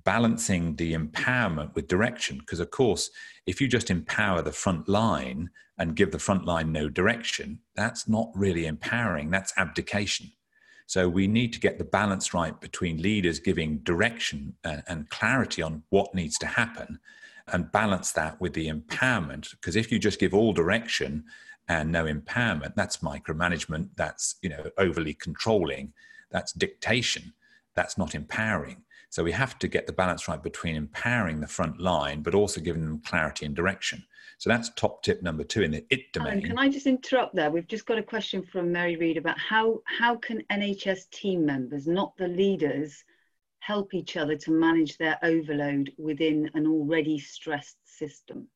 balancing 0.04 0.76
the 0.76 0.94
empowerment 0.94 1.74
with 1.74 1.88
direction. 1.88 2.38
Because, 2.38 2.60
of 2.60 2.70
course, 2.70 3.10
if 3.46 3.60
you 3.60 3.68
just 3.68 3.90
empower 3.90 4.42
the 4.42 4.52
front 4.52 4.88
line 4.88 5.50
and 5.78 5.96
give 5.96 6.10
the 6.10 6.18
front 6.18 6.44
line 6.44 6.72
no 6.72 6.88
direction, 6.88 7.60
that's 7.74 8.08
not 8.08 8.30
really 8.34 8.66
empowering, 8.66 9.30
that's 9.30 9.52
abdication. 9.56 10.32
So, 10.86 11.08
we 11.08 11.26
need 11.26 11.52
to 11.52 11.60
get 11.60 11.78
the 11.78 11.84
balance 11.84 12.34
right 12.34 12.60
between 12.60 13.02
leaders 13.02 13.38
giving 13.38 13.78
direction 13.78 14.54
and, 14.64 14.82
and 14.88 15.10
clarity 15.10 15.62
on 15.62 15.82
what 15.90 16.14
needs 16.14 16.38
to 16.38 16.46
happen 16.46 16.98
and 17.48 17.70
balance 17.70 18.10
that 18.12 18.40
with 18.40 18.54
the 18.54 18.68
empowerment. 18.68 19.50
Because 19.52 19.76
if 19.76 19.92
you 19.92 20.00
just 20.00 20.18
give 20.18 20.34
all 20.34 20.52
direction 20.52 21.24
and 21.68 21.92
no 21.92 22.04
empowerment, 22.04 22.74
that's 22.74 22.98
micromanagement, 22.98 23.90
that's 23.96 24.36
you 24.42 24.48
know 24.48 24.70
overly 24.78 25.14
controlling, 25.14 25.92
that's 26.30 26.52
dictation 26.52 27.32
that's 27.76 27.96
not 27.96 28.14
empowering. 28.14 28.82
So 29.10 29.22
we 29.22 29.32
have 29.32 29.58
to 29.60 29.68
get 29.68 29.86
the 29.86 29.92
balance 29.92 30.26
right 30.28 30.42
between 30.42 30.74
empowering 30.74 31.40
the 31.40 31.46
front 31.46 31.80
line, 31.80 32.22
but 32.22 32.34
also 32.34 32.60
giving 32.60 32.84
them 32.84 33.00
clarity 33.00 33.46
and 33.46 33.54
direction. 33.54 34.04
So 34.38 34.50
that's 34.50 34.70
top 34.74 35.02
tip 35.02 35.22
number 35.22 35.44
two 35.44 35.62
in 35.62 35.70
the 35.70 35.86
it 35.88 36.12
domain. 36.12 36.42
can 36.42 36.58
I 36.58 36.68
just 36.68 36.86
interrupt 36.86 37.34
there? 37.34 37.50
We've 37.50 37.68
just 37.68 37.86
got 37.86 37.98
a 37.98 38.02
question 38.02 38.42
from 38.42 38.72
Mary 38.72 38.96
Reed 38.96 39.16
about 39.16 39.38
how 39.38 39.80
how 39.86 40.16
can 40.16 40.42
NHS 40.52 41.08
team 41.10 41.46
members, 41.46 41.86
not 41.86 42.16
the 42.18 42.28
leaders, 42.28 43.02
help 43.60 43.94
each 43.94 44.16
other 44.16 44.36
to 44.36 44.50
manage 44.50 44.98
their 44.98 45.18
overload 45.22 45.92
within 45.98 46.50
an 46.54 46.66
already 46.66 47.18
stressed 47.18 47.78
system? 47.84 48.48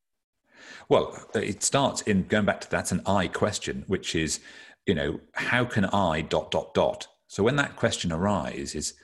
Well, 0.89 1.27
it 1.35 1.63
starts 1.63 2.03
in 2.03 2.27
going 2.27 2.45
back 2.45 2.61
to 2.61 2.71
that's 2.71 2.93
an 2.93 3.03
I 3.07 3.29
question, 3.29 3.85
which 3.87 4.15
is, 4.15 4.41
you 4.87 4.95
know, 4.95 5.21
how 5.33 5.65
can 5.65 5.87
I 5.87 6.21
dot 6.21 6.51
dot 6.51 6.75
dot? 6.75 7.09
So 7.27 7.43
when 7.43 7.57
that 7.57 7.77
question 7.77 8.13
arises, 8.13 8.95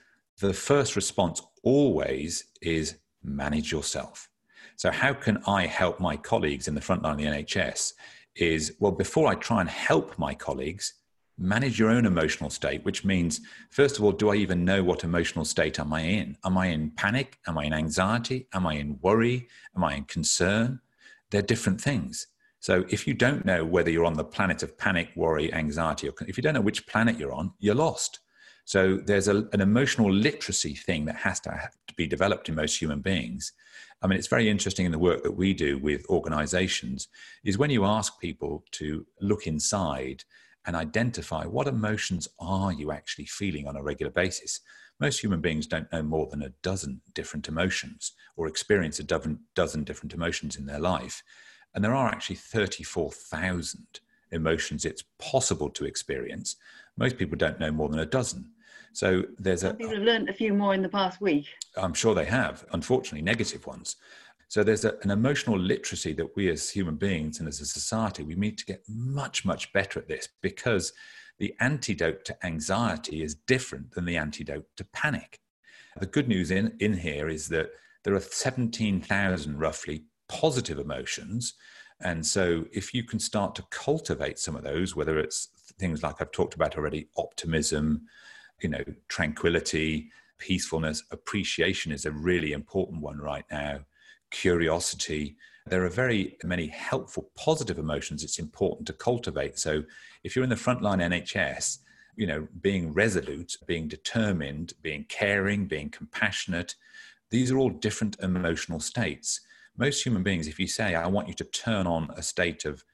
the 0.41 0.53
first 0.53 0.97
response 0.97 1.43
always 1.63 2.45
is 2.61 2.97
manage 3.23 3.73
yourself. 3.73 4.29
So 4.77 4.91
how 4.91 5.15
can 5.15 5.43
I 5.47 5.67
help 5.67 6.01
my 6.01 6.17
colleagues 6.17 6.69
in 6.69 6.75
the 6.75 6.81
front 6.81 7.03
line 7.03 7.13
of 7.13 7.19
the 7.19 7.25
NHS? 7.25 7.95
Is 8.37 8.77
well, 8.79 8.93
before 8.93 9.29
I 9.29 9.35
try 9.35 9.63
and 9.63 9.71
help 9.71 10.19
my 10.19 10.35
colleagues, 10.35 10.93
manage 11.39 11.79
your 11.79 11.91
own 11.91 12.05
emotional 12.05 12.51
state, 12.51 12.85
which 12.85 13.05
means, 13.05 13.41
first 13.71 13.97
of 13.97 14.05
all, 14.05 14.13
do 14.13 14.29
I 14.29 14.35
even 14.37 14.65
know 14.65 14.83
what 14.85 15.05
emotional 15.05 15.47
state 15.47 15.79
am 15.79 15.93
I 15.93 16.01
in? 16.03 16.37
Am 16.45 16.59
I 16.59 16.67
in 16.67 16.91
panic? 16.91 17.39
Am 17.47 17.57
I 17.57 17.65
in 17.65 17.73
anxiety? 17.73 18.49
Am 18.53 18.67
I 18.67 18.75
in 18.75 18.99
worry? 19.01 19.49
Am 19.75 19.85
I 19.85 19.95
in 19.95 20.05
concern? 20.05 20.81
They're 21.31 21.43
different 21.43 21.81
things. 21.81 22.27
So 22.61 22.85
if 22.89 23.07
you 23.07 23.15
don't 23.15 23.45
know 23.45 23.65
whether 23.65 23.91
you're 23.91 24.05
on 24.05 24.15
the 24.15 24.25
planet 24.25 24.63
of 24.63 24.77
panic, 24.77 25.11
worry, 25.15 25.53
anxiety, 25.53 26.09
or 26.09 26.15
if 26.27 26.37
you 26.37 26.43
don't 26.43 26.55
know 26.55 26.61
which 26.61 26.87
planet 26.87 27.19
you're 27.19 27.33
on, 27.33 27.53
you're 27.59 27.75
lost. 27.75 28.21
So 28.67 28.97
there's 28.97 29.29
a, 29.29 29.49
an 29.53 29.61
emotional 29.61 30.13
literacy 30.13 30.75
thing 30.75 31.05
that 31.05 31.15
has 31.17 31.39
to, 31.41 31.53
have 31.53 31.77
to 31.87 31.95
be 31.95 32.09
developed 32.09 32.49
in 32.49 32.57
most 32.57 32.81
human 32.81 33.01
beings. 33.01 33.53
I 34.03 34.09
mean, 34.09 34.19
it's 34.19 34.27
very 34.27 34.51
interesting 34.51 34.85
in 34.85 34.93
the 34.93 34.99
work 34.99 35.23
that 35.23 35.37
we 35.37 35.55
do 35.55 35.79
with 35.79 36.05
organizations 36.11 37.07
is 37.45 37.57
when 37.57 37.71
you 37.71 37.85
ask 37.85 38.21
people 38.21 38.65
to 38.73 39.07
look 39.21 39.47
inside 39.47 40.25
and 40.67 40.75
identify 40.75 41.45
what 41.45 41.69
emotions 41.69 42.27
are 42.41 42.73
you 42.73 42.91
actually 42.91 43.27
feeling 43.27 43.69
on 43.69 43.77
a 43.77 43.83
regular 43.83 44.11
basis. 44.11 44.61
Most 44.99 45.21
human 45.21 45.41
beings 45.41 45.69
don't 45.69 45.91
know 45.93 46.03
more 46.03 46.27
than 46.27 46.43
a 46.43 46.53
dozen 46.63 47.01
different 47.15 47.47
emotions 47.47 48.15
or 48.37 48.49
experience 48.49 48.99
a 48.99 49.05
dozen, 49.05 49.39
dozen 49.55 49.85
different 49.85 50.13
emotions 50.13 50.57
in 50.57 50.67
their 50.67 50.81
life. 50.81 51.23
And 51.73 51.85
there 51.85 51.95
are 51.95 52.09
actually 52.09 52.37
34,000 52.37 54.01
emotions 54.33 54.85
it's 54.85 55.05
possible 55.21 55.71
to 55.71 55.85
experience. 55.85 56.57
Most 56.97 57.17
people 57.17 57.37
don't 57.37 57.61
know 57.61 57.71
more 57.71 57.89
than 57.89 58.01
a 58.01 58.07
dozen. 58.07 58.51
So 58.97 59.25
there's 59.39 59.63
a. 59.63 59.75
People 59.75 59.95
have 59.95 60.05
learned 60.05 60.31
a 60.31 60.33
few 60.33 60.55
more 60.55 60.73
in 60.73 60.81
the 60.81 60.89
past 60.89 61.21
week. 61.21 61.45
I'm 61.77 61.93
sure 61.93 62.15
they 62.15 62.25
have, 62.25 62.65
unfortunately, 62.73 63.21
negative 63.21 63.67
ones. 63.67 63.97
So 64.49 64.65
there's 64.65 64.87
a, 64.87 64.95
an 65.03 65.11
emotional 65.11 65.59
literacy 65.59 66.15
that 66.15 66.35
we 66.35 66.49
as 66.49 66.71
human 66.71 66.97
beings 66.97 67.39
and 67.39 67.47
as 67.47 67.61
a 67.61 67.67
society, 67.67 68.23
we 68.23 68.37
need 68.37 68.57
to 68.57 68.65
get 68.65 68.83
much, 68.89 69.45
much 69.45 69.71
better 69.75 70.01
at 70.01 70.09
this 70.09 70.31
because 70.41 70.95
the 71.37 71.55
antidote 71.61 72.25
to 72.25 72.47
anxiety 72.47 73.23
is 73.23 73.35
different 73.35 73.91
than 73.91 74.07
the 74.07 74.17
antidote 74.17 74.65
to 74.77 74.85
panic. 74.95 75.41
The 76.01 76.07
good 76.07 76.27
news 76.27 76.51
in, 76.51 76.75
in 76.81 76.97
here 76.97 77.29
is 77.29 77.49
that 77.49 77.73
there 78.03 78.15
are 78.15 78.21
17,000 78.21 79.59
roughly 79.59 80.05
positive 80.31 80.79
emotions. 80.79 81.53
And 82.01 82.25
so 82.25 82.65
if 82.73 82.95
you 82.95 83.05
can 83.05 83.19
start 83.19 83.55
to 83.57 83.65
cultivate 83.69 84.39
some 84.39 84.57
of 84.57 84.65
those, 84.65 84.97
whether 84.97 85.19
it's 85.19 85.49
things 85.79 86.03
like 86.03 86.23
I've 86.23 86.33
talked 86.33 86.55
about 86.55 86.79
already, 86.79 87.09
optimism, 87.19 88.07
you 88.61 88.69
know, 88.69 88.85
tranquility, 89.09 90.11
peacefulness, 90.39 91.03
appreciation 91.11 91.93
is 91.93 92.05
a 92.05 92.11
really 92.11 92.53
important 92.53 93.01
one 93.01 93.19
right 93.19 93.45
now 93.51 93.81
curiosity. 94.31 95.37
There 95.67 95.85
are 95.85 95.89
very 95.89 96.37
many 96.45 96.67
helpful, 96.67 97.31
positive 97.37 97.79
emotions 97.79 98.23
it's 98.23 98.39
important 98.39 98.87
to 98.89 98.93
cultivate. 98.93 99.59
So 99.59 99.83
if 100.25 100.35
you're 100.35 100.45
in 100.45 100.51
the 100.51 100.57
frontline 100.57 101.01
NHS, 101.01 101.79
you 102.17 102.27
know, 102.27 102.47
being 102.61 102.93
resolute, 102.93 103.57
being 103.67 103.89
determined, 103.89 104.73
being 104.83 105.05
caring, 105.09 105.67
being 105.67 105.91
compassionate, 105.91 106.75
these 107.31 107.51
are 107.51 107.59
all 107.59 107.71
different 107.71 108.17
emotional 108.21 108.81
states. 108.81 109.41
Most 109.77 110.03
human 110.03 110.23
beings, 110.23 110.47
if 110.47 110.59
you 110.59 110.67
say, 110.67 110.95
I 110.95 111.07
want 111.07 111.29
you 111.29 111.35
to 111.35 111.45
turn 111.45 111.87
on 111.87 112.11
a 112.17 112.23
state 112.23 112.65
of 112.65 112.85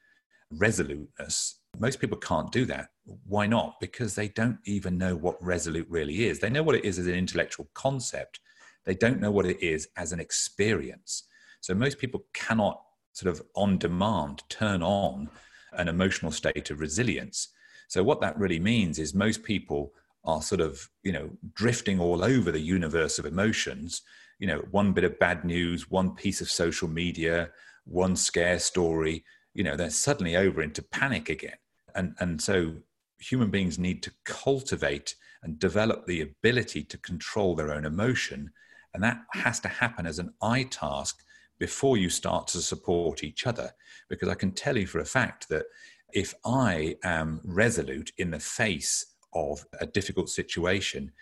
resoluteness, 0.51 1.61
most 1.79 2.01
people 2.01 2.19
can't 2.19 2.51
do 2.51 2.65
that. 2.67 2.89
Why 3.05 3.47
not? 3.47 3.81
Because 3.81 4.15
they 4.15 4.29
don't 4.29 4.59
even 4.65 4.97
know 4.97 5.17
what 5.17 5.43
resolute 5.45 5.89
really 5.89 6.27
is. 6.27 6.39
They 6.39 6.51
know 6.51 6.63
what 6.63 6.77
it 6.77 6.85
is 6.85 6.99
as 6.99 7.07
an 7.07 7.15
intellectual 7.15 7.69
concept, 7.75 8.41
they 8.85 8.95
don't 8.95 9.21
know 9.21 9.31
what 9.31 9.47
it 9.47 9.63
is 9.63 9.89
as 9.97 10.13
an 10.13 10.21
experience. 10.21 11.25
So 11.61 11.75
most 11.75 11.99
people 11.99 12.25
cannot 12.33 12.83
sort 13.13 13.33
of 13.33 13.43
on 13.55 13.79
demand 13.79 14.43
turn 14.49 14.83
on 14.83 15.31
an 15.75 15.89
emotional 15.89 16.33
state 16.33 16.71
of 16.71 16.81
resilience. 16.81 17.49
So 17.89 18.03
what 18.03 18.21
that 18.21 18.39
really 18.39 18.59
means 18.59 18.99
is 18.99 19.15
most 19.15 19.43
people 19.45 19.93
are 20.25 20.43
sort 20.43 20.61
of, 20.61 20.89
you 21.03 21.13
know, 21.13 21.31
drifting 21.55 22.01
all 22.01 22.25
over 22.25 22.51
the 22.51 22.61
universe 22.61 23.19
of 23.19 23.27
emotions. 23.27 24.03
You 24.39 24.47
know, 24.49 24.59
one 24.71 24.93
bit 24.93 25.05
of 25.05 25.19
bad 25.19 25.45
news, 25.45 25.91
one 25.91 26.15
piece 26.15 26.41
of 26.41 26.51
social 26.51 26.89
media, 26.89 27.51
one 27.85 28.17
scare 28.17 28.59
story, 28.59 29.25
you 29.55 29.63
know, 29.63 29.77
they're 29.77 29.91
suddenly 29.91 30.37
over 30.37 30.63
into 30.63 30.83
panic 30.83 31.29
again. 31.29 31.57
And 31.95 32.15
and 32.19 32.41
so 32.41 32.77
human 33.23 33.51
beings 33.51 33.79
need 33.79 34.03
to 34.03 34.13
cultivate 34.25 35.15
and 35.43 35.59
develop 35.59 36.07
the 36.07 36.21
ability 36.21 36.85
to 36.85 36.99
control 36.99 37.55
their 37.55 37.73
own 37.73 37.85
emotion 37.85 38.51
and 38.95 39.03
that 39.03 39.23
has 39.33 39.61
to 39.61 39.69
happen 39.69 40.07
as 40.07 40.19
an 40.19 40.33
I 40.43 40.65
task 40.65 41.25
before 41.59 41.97
you 41.97 42.11
start 42.11 42.47
to 42.49 42.61
support 42.61 43.25
each 43.25 43.47
other. 43.47 43.73
Because 44.09 44.29
I 44.29 44.35
can 44.35 44.53
tell 44.53 44.77
you 44.77 44.87
for 44.87 44.99
a 44.99 45.05
fact 45.05 45.49
that 45.49 45.67
if 46.13 46.35
I 46.45 46.97
am 47.05 47.41
resolute 47.45 48.13
in 48.19 48.31
the 48.31 48.41
face 48.41 49.07
of 49.33 49.65
a 49.81 49.87
difficult 49.87 50.29
situation, 50.29 51.13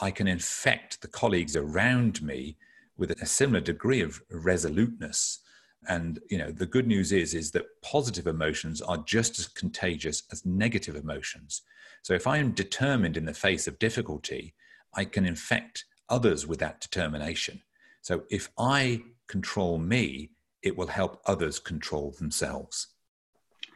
I 0.00 0.10
can 0.10 0.26
infect 0.26 1.02
the 1.02 1.08
colleagues 1.08 1.56
around 1.56 2.22
me 2.22 2.56
with 2.96 3.10
a 3.10 3.26
similar 3.26 3.60
degree 3.60 4.00
of 4.00 4.22
resoluteness. 4.30 5.40
And 5.86 6.18
you 6.30 6.38
know, 6.38 6.50
the 6.50 6.66
good 6.66 6.86
news 6.86 7.12
is 7.12 7.34
is 7.34 7.50
that 7.52 7.66
positive 7.82 8.26
emotions 8.26 8.80
are 8.80 8.98
just 8.98 9.38
as 9.38 9.46
contagious 9.46 10.22
as 10.32 10.44
negative 10.44 10.96
emotions. 10.96 11.62
So 12.02 12.14
if 12.14 12.26
I 12.26 12.38
am 12.38 12.52
determined 12.52 13.16
in 13.16 13.26
the 13.26 13.34
face 13.34 13.66
of 13.66 13.78
difficulty, 13.78 14.54
I 14.94 15.04
can 15.04 15.24
infect 15.24 15.84
others 16.08 16.46
with 16.46 16.58
that 16.60 16.80
determination. 16.80 17.62
So 18.02 18.22
if 18.30 18.50
I 18.58 19.02
control 19.28 19.78
me, 19.78 20.30
it 20.62 20.76
will 20.76 20.86
help 20.86 21.20
others 21.26 21.58
control 21.58 22.14
themselves. 22.18 22.88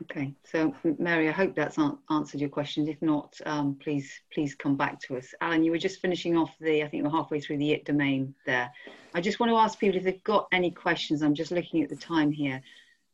Okay, 0.02 0.34
so 0.44 0.74
Mary, 0.98 1.28
I 1.28 1.32
hope 1.32 1.54
that's 1.54 1.78
answered 2.10 2.40
your 2.40 2.48
questions. 2.48 2.88
If 2.88 3.00
not, 3.02 3.38
um, 3.46 3.76
please 3.80 4.10
please 4.32 4.54
come 4.54 4.76
back 4.76 5.00
to 5.02 5.16
us. 5.16 5.34
Alan, 5.40 5.62
you 5.62 5.70
were 5.70 5.78
just 5.78 6.00
finishing 6.00 6.36
off 6.36 6.54
the, 6.60 6.82
I 6.82 6.88
think 6.88 7.04
we're 7.04 7.10
halfway 7.10 7.40
through 7.40 7.58
the 7.58 7.72
it 7.72 7.84
domain 7.84 8.34
there. 8.46 8.70
I 9.14 9.20
just 9.20 9.38
want 9.38 9.50
to 9.50 9.56
ask 9.56 9.78
people 9.78 9.98
if 9.98 10.04
they've 10.04 10.24
got 10.24 10.48
any 10.50 10.70
questions. 10.70 11.22
I'm 11.22 11.34
just 11.34 11.52
looking 11.52 11.82
at 11.82 11.88
the 11.88 11.96
time 11.96 12.32
here. 12.32 12.62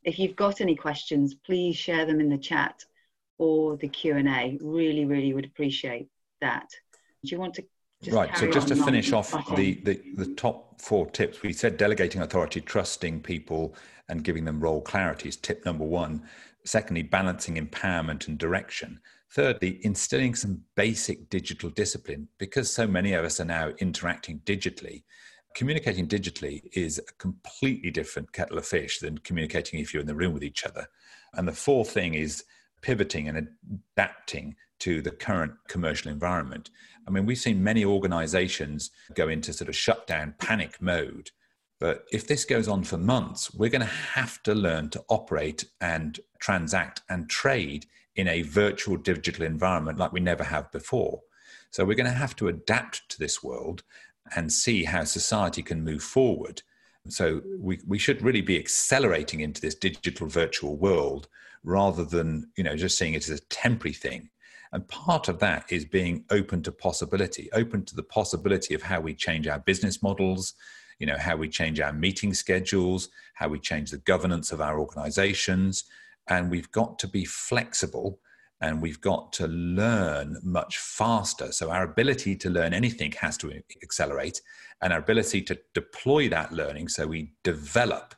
If 0.05 0.18
you've 0.18 0.37
got 0.37 0.61
any 0.61 0.77
questions, 0.77 1.35
please 1.35 1.77
share 1.77 2.07
them 2.07 2.20
in 2.20 2.31
the 2.31 2.38
chat 2.38 2.85
or 3.37 3.77
the 3.77 3.88
Q&A. 3.88 4.59
Really, 4.62 5.05
really 5.05 5.35
would 5.35 5.44
appreciate 5.44 6.09
that. 6.40 6.68
Do 7.24 7.31
you 7.31 7.38
want 7.38 7.55
to 7.55 7.64
just 8.03 8.14
right. 8.14 8.37
So 8.37 8.48
just 8.48 8.68
to 8.68 8.77
finish 8.77 9.12
off 9.12 9.33
the, 9.57 9.74
the, 9.83 10.01
the 10.14 10.35
top 10.37 10.81
four 10.81 11.11
tips, 11.11 11.42
we 11.42 11.53
said 11.53 11.77
delegating 11.77 12.22
authority, 12.22 12.61
trusting 12.61 13.22
people 13.22 13.74
and 14.09 14.22
giving 14.22 14.44
them 14.44 14.61
role 14.61 14.81
clarity 14.81 15.29
is 15.29 15.37
tip 15.37 15.64
number 15.64 15.85
one. 15.85 16.22
Secondly, 16.68 17.02
balancing 17.02 17.57
empowerment 17.57 18.28
and 18.28 18.37
direction. 18.37 19.00
Thirdly, 19.33 19.81
instilling 19.85 20.35
some 20.35 20.61
basic 20.74 21.31
digital 21.31 21.70
discipline 21.70 22.28
because 22.37 22.70
so 22.70 22.87
many 22.87 23.14
of 23.14 23.24
us 23.24 23.40
are 23.40 23.46
now 23.46 23.70
interacting 23.78 24.40
digitally. 24.40 25.04
Communicating 25.54 26.07
digitally 26.07 26.61
is 26.74 26.98
a 26.98 27.12
completely 27.14 27.90
different 27.90 28.35
kettle 28.35 28.59
of 28.59 28.66
fish 28.66 28.98
than 28.98 29.16
communicating 29.16 29.81
if 29.81 29.94
you're 29.94 30.02
in 30.02 30.07
the 30.07 30.14
room 30.14 30.35
with 30.35 30.44
each 30.44 30.66
other. 30.66 30.87
And 31.33 31.48
the 31.48 31.52
fourth 31.52 31.90
thing 31.90 32.12
is 32.12 32.44
pivoting 32.83 33.28
and 33.28 33.48
adapting 33.96 34.54
to 34.81 35.00
the 35.00 35.11
current 35.11 35.52
commercial 35.68 36.12
environment. 36.12 36.68
I 37.07 37.11
mean, 37.11 37.24
we've 37.24 37.38
seen 37.38 37.64
many 37.64 37.87
organizations 37.87 38.90
go 39.14 39.28
into 39.28 39.54
sort 39.54 39.70
of 39.70 39.76
shutdown 39.76 40.35
panic 40.38 40.83
mode. 40.83 41.31
But 41.81 42.05
if 42.12 42.27
this 42.27 42.45
goes 42.45 42.67
on 42.67 42.83
for 42.83 42.99
months, 42.99 43.55
we're 43.55 43.71
going 43.71 43.83
to 43.83 43.87
have 43.87 44.43
to 44.45 44.55
learn 44.55 44.91
to 44.91 45.05
operate 45.09 45.64
and 45.81 46.19
transact 46.41 47.03
and 47.09 47.31
trade 47.31 47.87
in 48.17 48.27
a 48.27 48.43
virtual 48.43 48.97
digital 48.97 49.45
environment 49.45 49.99
like 49.99 50.12
we 50.12 50.21
never 50.21 50.45
have 50.45 50.73
before. 50.73 51.23
So 51.71 51.85
we're 51.85 51.95
going 51.95 52.07
to 52.07 52.12
have 52.12 52.35
to 52.37 52.49
adapt 52.49 53.09
to 53.11 53.19
this 53.19 53.43
world 53.43 53.85
and 54.35 54.53
see 54.53 54.85
how 54.85 55.05
society 55.05 55.62
can 55.62 55.85
move 55.85 56.03
forward. 56.03 56.62
So 57.09 57.43
we, 57.59 57.79
we 57.87 57.99
should 57.99 58.23
really 58.23 58.41
be 58.41 58.59
accelerating 58.59 59.41
into 59.41 59.61
this 59.61 59.75
digital 59.75 60.27
virtual 60.27 60.77
world 60.77 61.29
rather 61.64 62.05
than 62.05 62.51
you 62.57 62.62
know 62.62 62.77
just 62.77 62.99
seeing 62.99 63.14
it 63.14 63.29
as 63.29 63.41
a 63.41 63.43
temporary 63.47 63.93
thing 63.93 64.31
and 64.73 64.87
part 64.88 65.29
of 65.29 65.38
that 65.38 65.73
is 65.73 65.85
being 65.85 66.25
open 66.31 66.62
to 66.62 66.73
possibility, 66.73 67.49
open 67.53 67.85
to 67.87 67.97
the 67.97 68.03
possibility 68.03 68.75
of 68.75 68.83
how 68.83 69.01
we 69.01 69.14
change 69.14 69.47
our 69.47 69.59
business 69.59 70.03
models, 70.03 70.55
you 70.98 71.06
know, 71.06 71.18
how 71.18 71.37
we 71.37 71.48
change 71.48 71.80
our 71.80 71.92
meeting 71.92 72.34
schedules, 72.34 73.08
how 73.34 73.48
we 73.48 73.58
change 73.58 73.90
the 73.90 73.98
governance 73.98 74.52
of 74.52 74.61
our 74.61 74.80
organizations. 74.80 75.84
And 76.28 76.50
we've 76.50 76.70
got 76.72 76.98
to 77.00 77.08
be 77.08 77.24
flexible 77.24 78.20
and 78.61 78.82
we've 78.82 79.00
got 79.00 79.32
to 79.34 79.46
learn 79.46 80.38
much 80.42 80.78
faster. 80.78 81.52
So 81.52 81.70
our 81.70 81.84
ability 81.84 82.37
to 82.37 82.50
learn 82.50 82.74
anything 82.74 83.12
has 83.12 83.37
to 83.38 83.52
accelerate 83.82 84.42
and 84.82 84.92
our 84.92 84.98
ability 84.98 85.42
to 85.42 85.58
deploy 85.74 86.28
that 86.28 86.52
learning 86.52 86.88
so 86.88 87.06
we 87.06 87.32
develop 87.44 88.14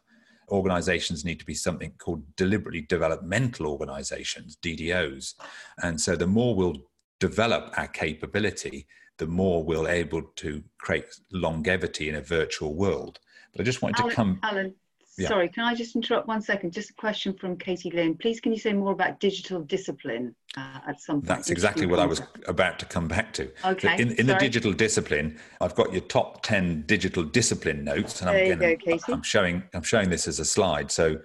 organizations 0.51 1.25
need 1.25 1.39
to 1.39 1.45
be 1.45 1.55
something 1.55 1.93
called 1.99 2.25
deliberately 2.37 2.83
developmental 2.83 3.67
organizations, 3.67 4.57
DDOs. 4.57 5.35
And 5.83 6.01
so 6.01 6.17
the 6.17 6.27
more 6.27 6.55
we'll 6.55 6.83
develop 7.21 7.73
our 7.77 7.87
capability, 7.87 8.87
the 9.21 9.27
more 9.27 9.63
we'll 9.63 9.87
able 9.87 10.23
to 10.35 10.63
create 10.79 11.05
longevity 11.31 12.09
in 12.09 12.15
a 12.17 12.23
virtual 12.23 12.75
world. 12.75 13.21
But 13.53 13.61
I 13.61 13.65
just 13.65 13.83
wanted 13.83 14.01
Alan, 14.01 14.11
to 14.11 14.17
come. 14.17 14.41
Alan, 14.43 14.75
Yeah. 15.19 15.29
sorry, 15.29 15.51
can 15.51 15.65
I 15.65 15.75
just 15.75 15.95
interrupt 15.95 16.27
one 16.27 16.41
second? 16.41 16.73
Just 16.73 16.89
a 16.91 16.95
question 16.95 17.35
from 17.35 17.59
Katie 17.59 17.91
Lynn. 17.91 18.17
Please, 18.17 18.41
can 18.41 18.51
you 18.51 18.59
say 18.59 18.73
more 18.73 18.93
about 18.93 19.21
digital 19.21 19.61
discipline 19.61 20.35
uh, 20.57 20.81
at 20.89 21.03
some 21.03 21.17
point? 21.17 21.27
That's 21.27 21.51
exactly 21.51 21.85
what 21.85 21.99
I 21.99 22.07
was 22.07 22.23
about 22.47 22.79
to 22.79 22.87
come 22.87 23.09
back 23.09 23.35
to. 23.35 23.51
So 23.63 23.69
Okay, 23.73 24.01
in, 24.01 24.13
in 24.13 24.27
the 24.27 24.37
digital 24.37 24.73
discipline, 24.73 25.39
I've 25.61 25.75
got 25.75 25.93
your 25.93 26.01
top 26.03 26.43
10 26.43 26.85
digital 26.87 27.23
discipline 27.23 27.85
notes. 27.85 28.23
And 28.23 28.31
There 28.31 28.53
I'm, 28.53 28.59
go, 28.59 28.65
gonna- 28.65 28.77
Katie. 28.79 29.13
I'm 29.13 29.23
showing 29.23 29.63
I'm 29.75 29.83
showing 29.83 30.09
this 30.09 30.27
as 30.27 30.41
a 30.41 30.47
slide. 30.47 30.91
So 30.91 31.19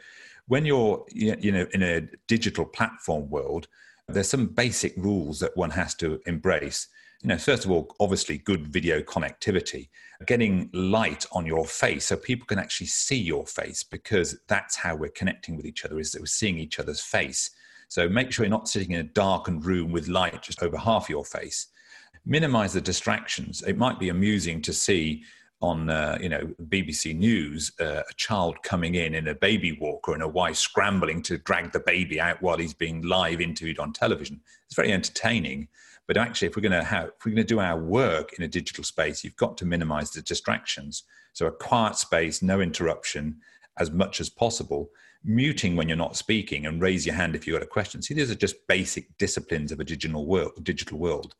when 0.48 0.66
you're 0.66 1.06
you 1.14 1.34
you 1.40 1.52
know 1.54 1.66
in 1.74 1.82
a 1.82 2.02
digital 2.28 2.66
platform 2.66 3.30
world, 3.30 3.70
there's 4.10 4.30
some 4.30 4.48
basic 4.48 4.94
rules 4.98 5.40
that 5.40 5.56
one 5.56 5.70
has 5.72 5.96
to 5.96 6.20
embrace. 6.26 6.90
You 7.26 7.30
know, 7.30 7.40
first 7.40 7.66
of 7.66 7.72
all, 7.72 7.88
obviously 8.00 8.38
good 8.38 8.68
video 8.68 9.02
connectivity, 9.02 9.90
getting 10.28 10.70
light 10.74 11.26
on 11.32 11.44
your 11.44 11.66
face 11.66 12.06
so 12.06 12.18
people 12.18 12.46
can 12.46 12.60
actually 12.60 12.86
see 12.86 13.18
your 13.18 13.48
face 13.48 13.82
because 13.84 14.38
that's 14.48 14.76
how 14.76 14.96
we're 14.96 15.10
connecting 15.10 15.58
with 15.58 15.66
each 15.66 15.86
other 15.86 16.00
is 16.00 16.12
that 16.12 16.22
we're 16.22 16.28
seeing 16.28 16.60
each 16.60 16.78
other's 16.78 17.02
face. 17.02 17.50
So 17.88 18.08
make 18.08 18.32
sure 18.32 18.46
you're 18.46 18.52
not 18.52 18.70
sitting 18.70 18.92
in 18.92 19.00
a 19.00 19.10
darkened 19.10 19.66
room 19.66 19.92
with 19.92 20.08
light 20.08 20.40
just 20.44 20.62
over 20.62 20.78
half 20.78 21.10
your 21.10 21.26
face. 21.26 21.66
Minimize 22.28 22.74
the 22.74 22.82
distractions. 22.82 23.64
It 23.64 23.76
might 23.76 23.98
be 23.98 24.10
amusing 24.10 24.62
to 24.62 24.72
see 24.72 25.24
on 25.62 25.90
uh, 25.90 26.20
you 26.22 26.30
know 26.30 26.54
BBC 26.66 27.18
News 27.18 27.72
uh, 27.80 28.04
a 28.08 28.14
child 28.18 28.62
coming 28.62 28.94
in 28.94 29.16
in 29.16 29.30
a 29.30 29.34
baby 29.34 29.76
walker 29.82 30.14
and 30.14 30.22
a 30.22 30.28
wife 30.28 30.58
scrambling 30.58 31.24
to 31.24 31.40
drag 31.40 31.72
the 31.72 31.80
baby 31.80 32.22
out 32.22 32.40
while 32.44 32.58
he's 32.58 32.76
being 32.76 33.02
live 33.02 33.42
interviewed 33.42 33.80
on 33.80 33.94
television. 33.94 34.42
It's 34.68 34.76
very 34.76 34.92
entertaining, 34.92 35.70
but 36.08 36.18
actually, 36.18 36.48
if 36.48 36.56
we're 36.56 36.62
going 36.62 36.72
to 36.72 36.84
have 36.84 37.08
if 37.08 37.26
we're 37.26 37.32
going 37.32 37.48
to 37.48 37.54
do 37.54 37.60
our 37.60 37.80
work 37.80 38.34
in 38.34 38.44
a 38.44 38.48
digital 38.48 38.84
space, 38.84 39.24
you've 39.24 39.36
got 39.38 39.58
to 39.58 39.66
minimize 39.66 40.12
the 40.12 40.22
distractions. 40.22 41.04
So 41.34 41.48
a 41.48 41.52
quiet 41.52 41.96
space, 41.96 42.42
no 42.42 42.62
interruption, 42.62 43.38
as 43.78 43.92
much 43.92 44.22
as 44.22 44.30
possible. 44.30 44.90
Muting 45.24 45.76
when 45.76 45.90
you're 45.90 45.98
not 45.98 46.16
speaking 46.16 46.68
and 46.68 46.82
raise 46.82 47.06
your 47.06 47.16
hand 47.16 47.36
if 47.36 47.48
you've 47.48 47.56
got 47.56 47.64
a 47.64 47.68
question. 47.68 48.02
See, 48.02 48.14
these 48.14 48.30
are 48.30 48.36
just 48.36 48.68
basic 48.68 49.18
disciplines 49.18 49.72
of 49.72 49.80
a 49.80 49.84
digital 49.84 50.28
world. 50.28 50.64
Digital 50.64 51.00
world. 51.00 51.34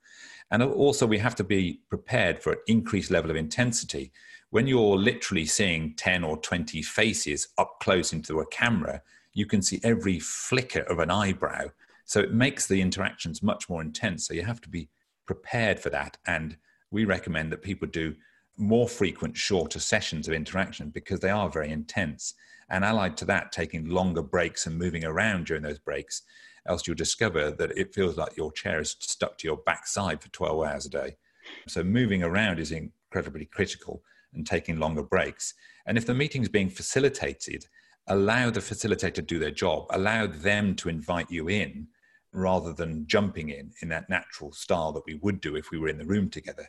And 0.52 0.64
also, 0.64 1.06
we 1.06 1.20
have 1.20 1.36
to 1.36 1.44
be 1.44 1.82
prepared 1.90 2.42
for 2.42 2.54
an 2.54 2.60
increased 2.68 3.12
level 3.12 3.30
of 3.30 3.38
intensity. 3.38 4.12
When 4.50 4.68
you're 4.68 4.98
literally 4.98 5.46
seeing 5.46 5.96
10 5.96 6.24
or 6.24 6.38
20 6.38 6.82
faces 6.82 7.50
up 7.58 7.80
close 7.80 8.14
into 8.14 8.40
a 8.40 8.48
camera, 8.48 9.02
you 9.34 9.46
can 9.46 9.62
see 9.62 9.80
every 9.84 10.20
flicker 10.20 10.82
of 10.82 11.00
an 11.00 11.12
eyebrow. 11.12 11.68
So 12.06 12.20
it 12.20 12.34
makes 12.34 12.68
the 12.68 12.82
interactions 12.82 13.44
much 13.44 13.70
more 13.70 13.82
intense. 13.82 14.28
So 14.28 14.34
you 14.34 14.44
have 14.44 14.62
to 14.62 14.70
be 14.70 14.90
prepared 15.26 15.80
for 15.80 15.90
that. 15.90 16.18
And 16.28 16.58
we 16.92 17.06
recommend 17.06 17.52
that 17.52 17.62
people 17.62 17.88
do 17.88 18.16
more 18.58 18.88
frequent, 18.88 19.36
shorter 19.36 19.80
sessions 19.80 20.28
of 20.28 20.34
interaction 20.34 20.90
because 20.90 21.20
they 21.20 21.30
are 21.30 21.50
very 21.50 21.72
intense. 21.72 22.36
And 22.70 22.86
allied 22.86 23.18
to 23.18 23.26
that, 23.26 23.52
taking 23.52 23.90
longer 23.90 24.22
breaks 24.22 24.66
and 24.66 24.78
moving 24.78 25.04
around 25.04 25.48
during 25.48 25.64
those 25.64 25.80
breaks 25.80 26.22
else 26.68 26.88
you'll 26.88 26.96
discover 26.96 27.52
that 27.52 27.78
it 27.78 27.94
feels 27.94 28.18
like 28.18 28.38
your 28.38 28.52
chair 28.52 28.80
is 28.80 28.96
stuck 29.00 29.38
to 29.38 29.48
your 29.48 29.58
backside 29.58 30.22
for 30.22 30.30
12 30.30 30.64
hours 30.66 30.86
a 30.86 30.90
day. 30.90 31.16
So 31.68 31.84
moving 31.84 32.24
around 32.24 32.60
is 32.60 32.72
incredibly 32.72 33.46
critical 33.46 34.04
and 34.34 34.46
taking 34.46 34.80
longer 34.80 35.04
breaks. 35.04 35.54
And 35.86 35.98
if 35.98 36.06
the 36.06 36.14
meeting's 36.14 36.50
being 36.50 36.70
facilitated, 36.70 37.66
allow 38.08 38.50
the 38.50 38.60
facilitator 38.60 39.16
to 39.16 39.22
do 39.22 39.40
their 39.40 39.52
job, 39.52 39.86
allow 39.92 40.28
them 40.28 40.76
to 40.76 40.90
invite 40.90 41.30
you 41.30 41.50
in 41.50 41.88
rather 42.36 42.74
than 42.74 43.08
jumping 43.08 43.50
in 43.50 43.72
in 43.82 43.90
that 43.90 44.10
natural 44.10 44.52
style 44.52 44.92
that 44.92 45.06
we 45.06 45.16
would 45.16 45.42
do 45.42 45.56
if 45.56 45.72
we 45.72 45.80
were 45.80 45.88
in 45.88 45.98
the 45.98 46.06
room 46.06 46.30
together. 46.30 46.68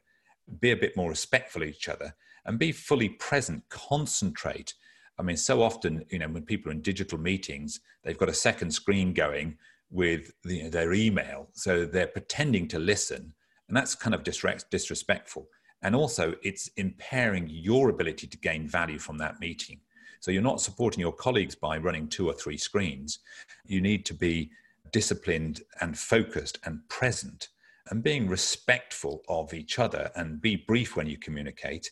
Be 0.61 0.71
a 0.71 0.77
bit 0.77 0.97
more 0.97 1.11
respectful 1.11 1.63
of 1.63 1.69
each 1.69 1.89
other 1.89 2.15
and 2.45 2.59
be 2.59 2.73
fully 2.73 3.09
present, 3.09 3.65
concentrate. 3.69 4.75
I 5.19 5.23
mean, 5.23 5.37
so 5.37 5.63
often, 5.63 6.05
you 6.11 6.19
know, 6.19 6.29
when 6.29 6.45
people 6.45 6.71
are 6.71 6.75
in 6.75 6.83
digital 6.83 7.19
meetings, 7.19 7.81
they've 8.05 8.19
got 8.19 8.29
a 8.29 8.35
second 8.35 8.71
screen 8.71 9.13
going 9.13 9.57
with 9.91 10.33
you 10.45 10.65
know, 10.65 10.71
their 10.71 10.93
email. 10.93 11.49
So 11.53 11.85
they're 11.85 12.07
pretending 12.07 12.69
to 12.69 12.79
listen, 12.79 13.35
and 13.69 13.77
that's 13.77 13.95
kind 13.95 14.15
of 14.15 14.23
disrespectful. 14.23 15.49
And 15.83 15.95
also, 15.95 16.35
it's 16.43 16.69
impairing 16.77 17.49
your 17.51 17.91
ability 17.91 18.27
to 18.29 18.39
gain 18.39 18.69
value 18.69 18.99
from 18.99 19.19
that 19.19 19.41
meeting. 19.41 19.81
So 20.21 20.31
you're 20.31 20.43
not 20.43 20.61
supporting 20.61 21.01
your 21.01 21.13
colleagues 21.13 21.55
by 21.55 21.79
running 21.79 22.09
two 22.09 22.29
or 22.29 22.33
three 22.33 22.57
screens. 22.57 23.19
You 23.67 23.81
need 23.81 24.05
to 24.07 24.15
be 24.15 24.51
disciplined 24.93 25.63
and 25.81 25.99
focused 25.99 26.59
and 26.65 26.81
present 26.89 27.49
and 27.91 28.03
being 28.03 28.29
respectful 28.29 29.23
of 29.29 29.55
each 29.55 29.79
other 29.79 30.11
and 30.17 30.41
be 30.41 30.57
brief 30.57 30.97
when 30.97 31.07
you 31.07 31.19
communicate. 31.19 31.91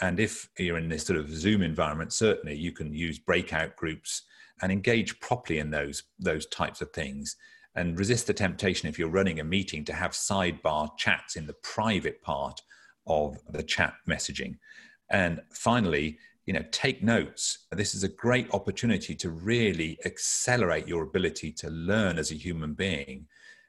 And 0.00 0.18
if 0.18 0.48
you're 0.58 0.78
in 0.78 0.88
this 0.88 1.04
sort 1.04 1.18
of 1.18 1.30
Zoom 1.30 1.62
environment, 1.62 2.12
certainly 2.12 2.56
you 2.56 2.72
can 2.72 2.92
use 2.92 3.18
breakout 3.18 3.76
groups 3.76 4.22
and 4.62 4.72
engage 4.72 5.18
properly 5.20 5.58
in 5.58 5.70
those 5.70 6.02
those 6.18 6.46
types 6.46 6.80
of 6.80 6.90
things 6.92 7.36
and 7.74 7.98
resist 7.98 8.26
the 8.26 8.34
temptation 8.34 8.88
if 8.88 8.98
you're 8.98 9.08
running 9.08 9.40
a 9.40 9.44
meeting 9.44 9.84
to 9.84 9.92
have 9.92 10.12
sidebar 10.12 10.88
chats 10.96 11.36
in 11.36 11.46
the 11.46 11.56
private 11.62 12.22
part 12.22 12.60
of 13.06 13.38
the 13.50 13.62
chat 13.62 13.94
messaging 14.08 14.56
and 15.10 15.40
finally 15.52 16.18
you 16.46 16.52
know 16.52 16.64
take 16.70 17.02
notes 17.02 17.58
this 17.72 17.94
is 17.94 18.04
a 18.04 18.08
great 18.08 18.48
opportunity 18.54 19.14
to 19.14 19.30
really 19.30 19.98
accelerate 20.04 20.88
your 20.88 21.02
ability 21.02 21.52
to 21.52 21.68
learn 21.70 22.18
as 22.18 22.30
a 22.30 22.36
human 22.36 22.72
being 22.72 23.26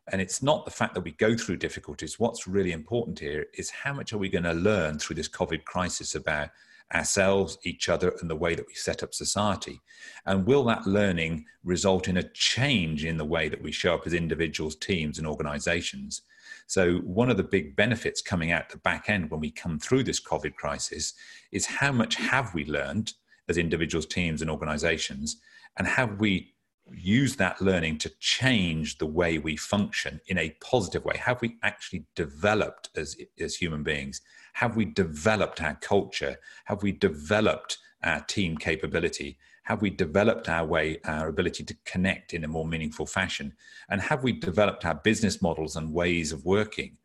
and 0.10 0.22
it's 0.22 0.42
not 0.42 0.64
the 0.64 0.72
fact 0.72 0.94
that 0.94 1.04
we 1.04 1.12
go 1.12 1.36
through 1.36 1.58
difficulties 1.58 2.20
what's 2.20 2.48
really 2.48 2.72
important 2.72 3.20
here 3.20 3.48
is 3.56 3.70
how 3.70 3.94
much 3.94 4.14
are 4.14 4.18
we 4.18 4.30
going 4.30 4.44
to 4.44 4.54
learn 4.54 4.98
through 4.98 5.16
this 5.16 5.30
covid 5.30 5.64
crisis 5.66 6.16
about 6.16 6.50
ourselves, 6.94 7.58
each 7.64 7.90
other, 7.90 8.14
and 8.22 8.30
the 8.30 8.36
way 8.36 8.56
that 8.56 8.68
we 8.68 8.74
set 8.74 9.04
up 9.04 9.14
society? 9.14 9.82
And 10.26 10.46
will 10.46 10.64
that 10.66 10.88
learning 10.88 11.46
result 11.64 12.08
in 12.08 12.18
a 12.18 12.30
change 12.30 13.06
in 13.06 13.18
the 13.18 13.26
way 13.26 13.50
that 13.50 13.62
we 13.62 13.72
show 13.72 13.96
up 13.96 14.08
as 14.08 14.14
individuals, 14.14 14.76
teams, 14.76 15.18
and 15.18 15.28
organizations? 15.28 16.22
So, 16.66 16.98
one 17.00 17.30
of 17.30 17.38
the 17.38 17.44
big 17.44 17.76
benefits 17.76 18.22
coming 18.22 18.52
out 18.52 18.70
the 18.70 18.78
back 18.78 19.10
end 19.10 19.32
when 19.32 19.40
we 19.40 19.52
come 19.52 19.80
through 19.80 20.04
this 20.04 20.20
COVID 20.20 20.56
crisis 20.56 21.14
is 21.52 21.66
how 21.66 21.92
much 21.92 22.16
have 22.16 22.54
we 22.54 22.66
learned 22.66 23.14
as 23.48 23.58
individuals, 23.58 24.06
teams, 24.06 24.42
and 24.42 24.52
organizations? 24.52 25.38
And 25.78 25.88
have 25.88 26.20
we 26.20 26.54
used 26.92 27.38
that 27.38 27.62
learning 27.62 27.98
to 28.00 28.12
change 28.20 28.98
the 28.98 29.06
way 29.06 29.38
we 29.38 29.56
function 29.56 30.20
in 30.28 30.38
a 30.38 30.56
positive 30.62 31.06
way? 31.06 31.18
Have 31.18 31.42
we 31.42 31.58
actually 31.64 32.06
developed 32.16 32.90
as, 32.96 33.16
as 33.40 33.56
human 33.56 33.84
beings? 33.84 34.22
Have 34.54 34.76
we 34.76 34.86
developed 34.86 35.62
our 35.62 35.76
culture? 35.76 36.38
Have 36.66 36.84
we 36.84 36.92
developed 36.92 37.78
our 38.04 38.22
team 38.22 38.58
capability? 38.58 39.38
Have 39.68 39.82
we 39.82 39.90
developed 39.90 40.48
our 40.48 40.66
way, 40.66 41.02
our 41.04 41.28
ability 41.28 41.66
to 41.66 41.76
connect 41.84 42.34
in 42.34 42.46
a 42.46 42.48
more 42.48 42.66
meaningful 42.66 43.06
fashion? 43.06 43.52
And 43.90 44.00
have 44.00 44.24
we 44.24 44.32
developed 44.32 44.86
our 44.86 44.96
business 44.96 45.42
models 45.42 45.76
and 45.76 45.94
ways 45.94 46.32
of 46.32 46.46
working? 46.46 46.96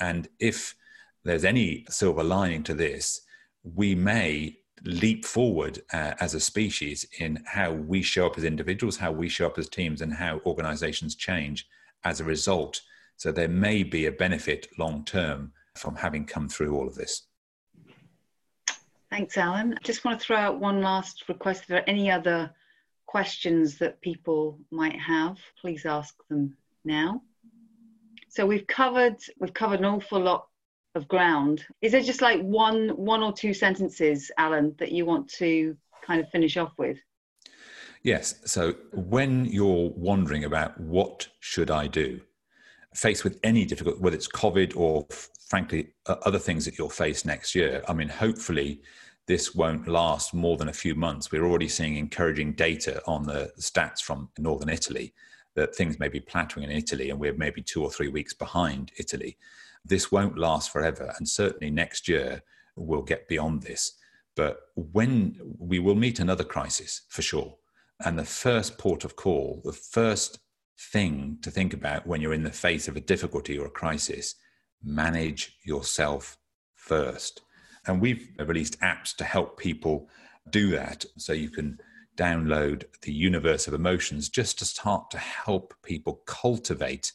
And 0.00 0.26
if 0.38 0.74
there's 1.24 1.44
any 1.44 1.84
silver 1.90 2.24
lining 2.24 2.62
to 2.62 2.72
this, 2.72 3.20
we 3.62 3.94
may 3.94 4.56
leap 4.82 5.26
forward 5.26 5.82
uh, 5.92 6.14
as 6.18 6.32
a 6.32 6.40
species 6.40 7.06
in 7.18 7.44
how 7.44 7.72
we 7.72 8.00
show 8.00 8.24
up 8.24 8.38
as 8.38 8.44
individuals, 8.44 8.96
how 8.96 9.12
we 9.12 9.28
show 9.28 9.48
up 9.48 9.58
as 9.58 9.68
teams, 9.68 10.00
and 10.00 10.14
how 10.14 10.40
organizations 10.46 11.16
change 11.16 11.68
as 12.04 12.20
a 12.20 12.24
result. 12.24 12.80
So 13.18 13.30
there 13.30 13.46
may 13.46 13.82
be 13.82 14.06
a 14.06 14.12
benefit 14.12 14.68
long 14.78 15.04
term 15.04 15.52
from 15.74 15.96
having 15.96 16.24
come 16.24 16.48
through 16.48 16.74
all 16.74 16.88
of 16.88 16.94
this. 16.94 17.26
Thanks, 19.10 19.36
Alan. 19.36 19.74
I 19.74 19.84
just 19.84 20.04
want 20.04 20.18
to 20.18 20.26
throw 20.26 20.36
out 20.36 20.60
one 20.60 20.82
last 20.82 21.28
request. 21.28 21.62
If 21.62 21.66
there 21.68 21.78
are 21.78 21.88
any 21.88 22.10
other 22.10 22.50
questions 23.06 23.78
that 23.78 24.00
people 24.00 24.58
might 24.70 24.98
have, 24.98 25.38
please 25.60 25.86
ask 25.86 26.14
them 26.28 26.56
now. 26.84 27.22
So 28.28 28.44
we've 28.44 28.66
covered 28.66 29.16
we've 29.38 29.54
covered 29.54 29.78
an 29.78 29.86
awful 29.86 30.20
lot 30.20 30.48
of 30.94 31.06
ground. 31.08 31.64
Is 31.80 31.92
there 31.92 32.02
just 32.02 32.20
like 32.20 32.40
one 32.40 32.88
one 32.90 33.22
or 33.22 33.32
two 33.32 33.54
sentences, 33.54 34.30
Alan, 34.38 34.74
that 34.78 34.92
you 34.92 35.06
want 35.06 35.28
to 35.34 35.76
kind 36.04 36.20
of 36.20 36.28
finish 36.30 36.56
off 36.56 36.72
with? 36.76 36.98
Yes. 38.02 38.40
So 38.44 38.74
when 38.92 39.46
you're 39.46 39.90
wondering 39.90 40.44
about 40.44 40.78
what 40.80 41.28
should 41.40 41.70
I 41.70 41.86
do, 41.86 42.20
faced 42.96 43.24
with 43.24 43.38
any 43.42 43.64
difficult, 43.64 44.00
whether 44.00 44.16
it's 44.16 44.28
COVID 44.28 44.76
or 44.76 45.06
frankly 45.48 45.94
other 46.06 46.38
things 46.38 46.64
that 46.64 46.78
you'll 46.78 46.88
face 46.88 47.24
next 47.24 47.54
year, 47.54 47.82
I 47.88 47.92
mean, 47.92 48.08
hopefully 48.08 48.80
this 49.26 49.54
won't 49.54 49.88
last 49.88 50.34
more 50.34 50.56
than 50.56 50.68
a 50.68 50.72
few 50.72 50.94
months. 50.94 51.30
We're 51.30 51.44
already 51.44 51.68
seeing 51.68 51.96
encouraging 51.96 52.52
data 52.54 53.02
on 53.06 53.24
the 53.24 53.52
stats 53.58 54.00
from 54.00 54.30
northern 54.38 54.68
Italy 54.68 55.12
that 55.54 55.74
things 55.74 55.98
may 55.98 56.08
be 56.08 56.20
plateauing 56.20 56.64
in 56.64 56.70
Italy 56.70 57.10
and 57.10 57.18
we're 57.18 57.34
maybe 57.34 57.62
two 57.62 57.82
or 57.82 57.90
three 57.90 58.08
weeks 58.08 58.34
behind 58.34 58.92
Italy. 58.98 59.36
This 59.84 60.12
won't 60.12 60.38
last 60.38 60.70
forever. 60.70 61.12
And 61.18 61.28
certainly 61.28 61.70
next 61.70 62.08
year 62.08 62.42
we'll 62.76 63.02
get 63.02 63.28
beyond 63.28 63.62
this. 63.62 63.92
But 64.36 64.60
when 64.74 65.38
we 65.58 65.78
will 65.78 65.94
meet 65.94 66.20
another 66.20 66.44
crisis 66.44 67.02
for 67.08 67.22
sure, 67.22 67.56
and 68.04 68.18
the 68.18 68.24
first 68.24 68.76
port 68.78 69.04
of 69.04 69.16
call, 69.16 69.62
the 69.64 69.72
first 69.72 70.38
thing 70.78 71.38
to 71.42 71.50
think 71.50 71.72
about 71.72 72.06
when 72.06 72.20
you're 72.20 72.34
in 72.34 72.42
the 72.42 72.50
face 72.50 72.88
of 72.88 72.96
a 72.96 73.00
difficulty 73.00 73.58
or 73.58 73.66
a 73.66 73.70
crisis, 73.70 74.34
manage 74.82 75.56
yourself 75.64 76.38
first. 76.74 77.40
And 77.86 78.00
we've 78.00 78.28
released 78.38 78.80
apps 78.80 79.14
to 79.16 79.24
help 79.24 79.58
people 79.58 80.08
do 80.50 80.70
that. 80.70 81.04
So 81.16 81.32
you 81.32 81.50
can 81.50 81.78
download 82.16 82.84
the 83.02 83.12
universe 83.12 83.66
of 83.66 83.74
emotions 83.74 84.28
just 84.28 84.58
to 84.58 84.64
start 84.64 85.10
to 85.10 85.18
help 85.18 85.74
people 85.82 86.22
cultivate 86.26 87.12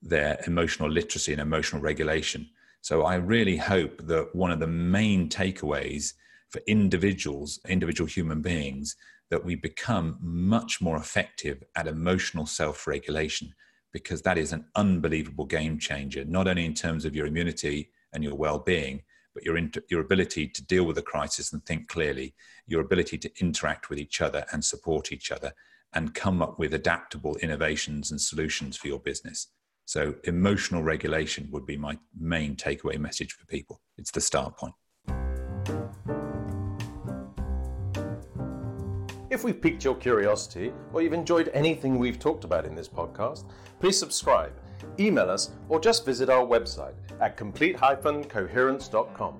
their 0.00 0.40
emotional 0.46 0.90
literacy 0.90 1.32
and 1.32 1.40
emotional 1.40 1.82
regulation. 1.82 2.48
So 2.80 3.02
I 3.02 3.16
really 3.16 3.56
hope 3.56 4.06
that 4.06 4.34
one 4.34 4.50
of 4.50 4.60
the 4.60 4.66
main 4.66 5.28
takeaways 5.28 6.14
for 6.50 6.62
individuals, 6.66 7.60
individual 7.68 8.08
human 8.08 8.40
beings, 8.40 8.96
that 9.30 9.44
we 9.44 9.54
become 9.54 10.18
much 10.20 10.80
more 10.80 10.96
effective 10.96 11.62
at 11.76 11.86
emotional 11.86 12.46
self 12.46 12.86
regulation 12.86 13.54
because 13.92 14.22
that 14.22 14.38
is 14.38 14.52
an 14.52 14.66
unbelievable 14.74 15.46
game 15.46 15.78
changer, 15.78 16.24
not 16.24 16.46
only 16.46 16.64
in 16.64 16.74
terms 16.74 17.04
of 17.04 17.14
your 17.14 17.26
immunity 17.26 17.90
and 18.12 18.22
your 18.22 18.34
well 18.34 18.58
being, 18.58 19.02
but 19.34 19.44
your, 19.44 19.56
inter- 19.56 19.82
your 19.88 20.00
ability 20.00 20.48
to 20.48 20.64
deal 20.66 20.84
with 20.84 20.98
a 20.98 21.02
crisis 21.02 21.52
and 21.52 21.64
think 21.64 21.88
clearly, 21.88 22.34
your 22.66 22.80
ability 22.80 23.16
to 23.18 23.30
interact 23.40 23.88
with 23.88 23.98
each 23.98 24.20
other 24.20 24.44
and 24.52 24.64
support 24.64 25.12
each 25.12 25.30
other, 25.30 25.52
and 25.94 26.14
come 26.14 26.42
up 26.42 26.58
with 26.58 26.74
adaptable 26.74 27.36
innovations 27.36 28.10
and 28.10 28.20
solutions 28.20 28.76
for 28.76 28.88
your 28.88 28.98
business. 28.98 29.48
So, 29.86 30.14
emotional 30.24 30.82
regulation 30.82 31.48
would 31.50 31.64
be 31.64 31.78
my 31.78 31.98
main 32.18 32.56
takeaway 32.56 32.98
message 32.98 33.32
for 33.32 33.46
people. 33.46 33.80
It's 33.96 34.10
the 34.10 34.20
start 34.20 34.56
point. 34.58 34.74
If 39.30 39.44
we've 39.44 39.60
piqued 39.60 39.84
your 39.84 39.94
curiosity 39.94 40.72
or 40.92 41.02
you've 41.02 41.12
enjoyed 41.12 41.50
anything 41.52 41.98
we've 41.98 42.18
talked 42.18 42.44
about 42.44 42.64
in 42.64 42.74
this 42.74 42.88
podcast, 42.88 43.44
please 43.78 43.98
subscribe 43.98 44.52
email 44.98 45.30
us, 45.30 45.50
or 45.68 45.80
just 45.80 46.04
visit 46.04 46.28
our 46.28 46.44
website 46.44 46.94
at 47.20 47.36
complete-coherence.com. 47.36 49.34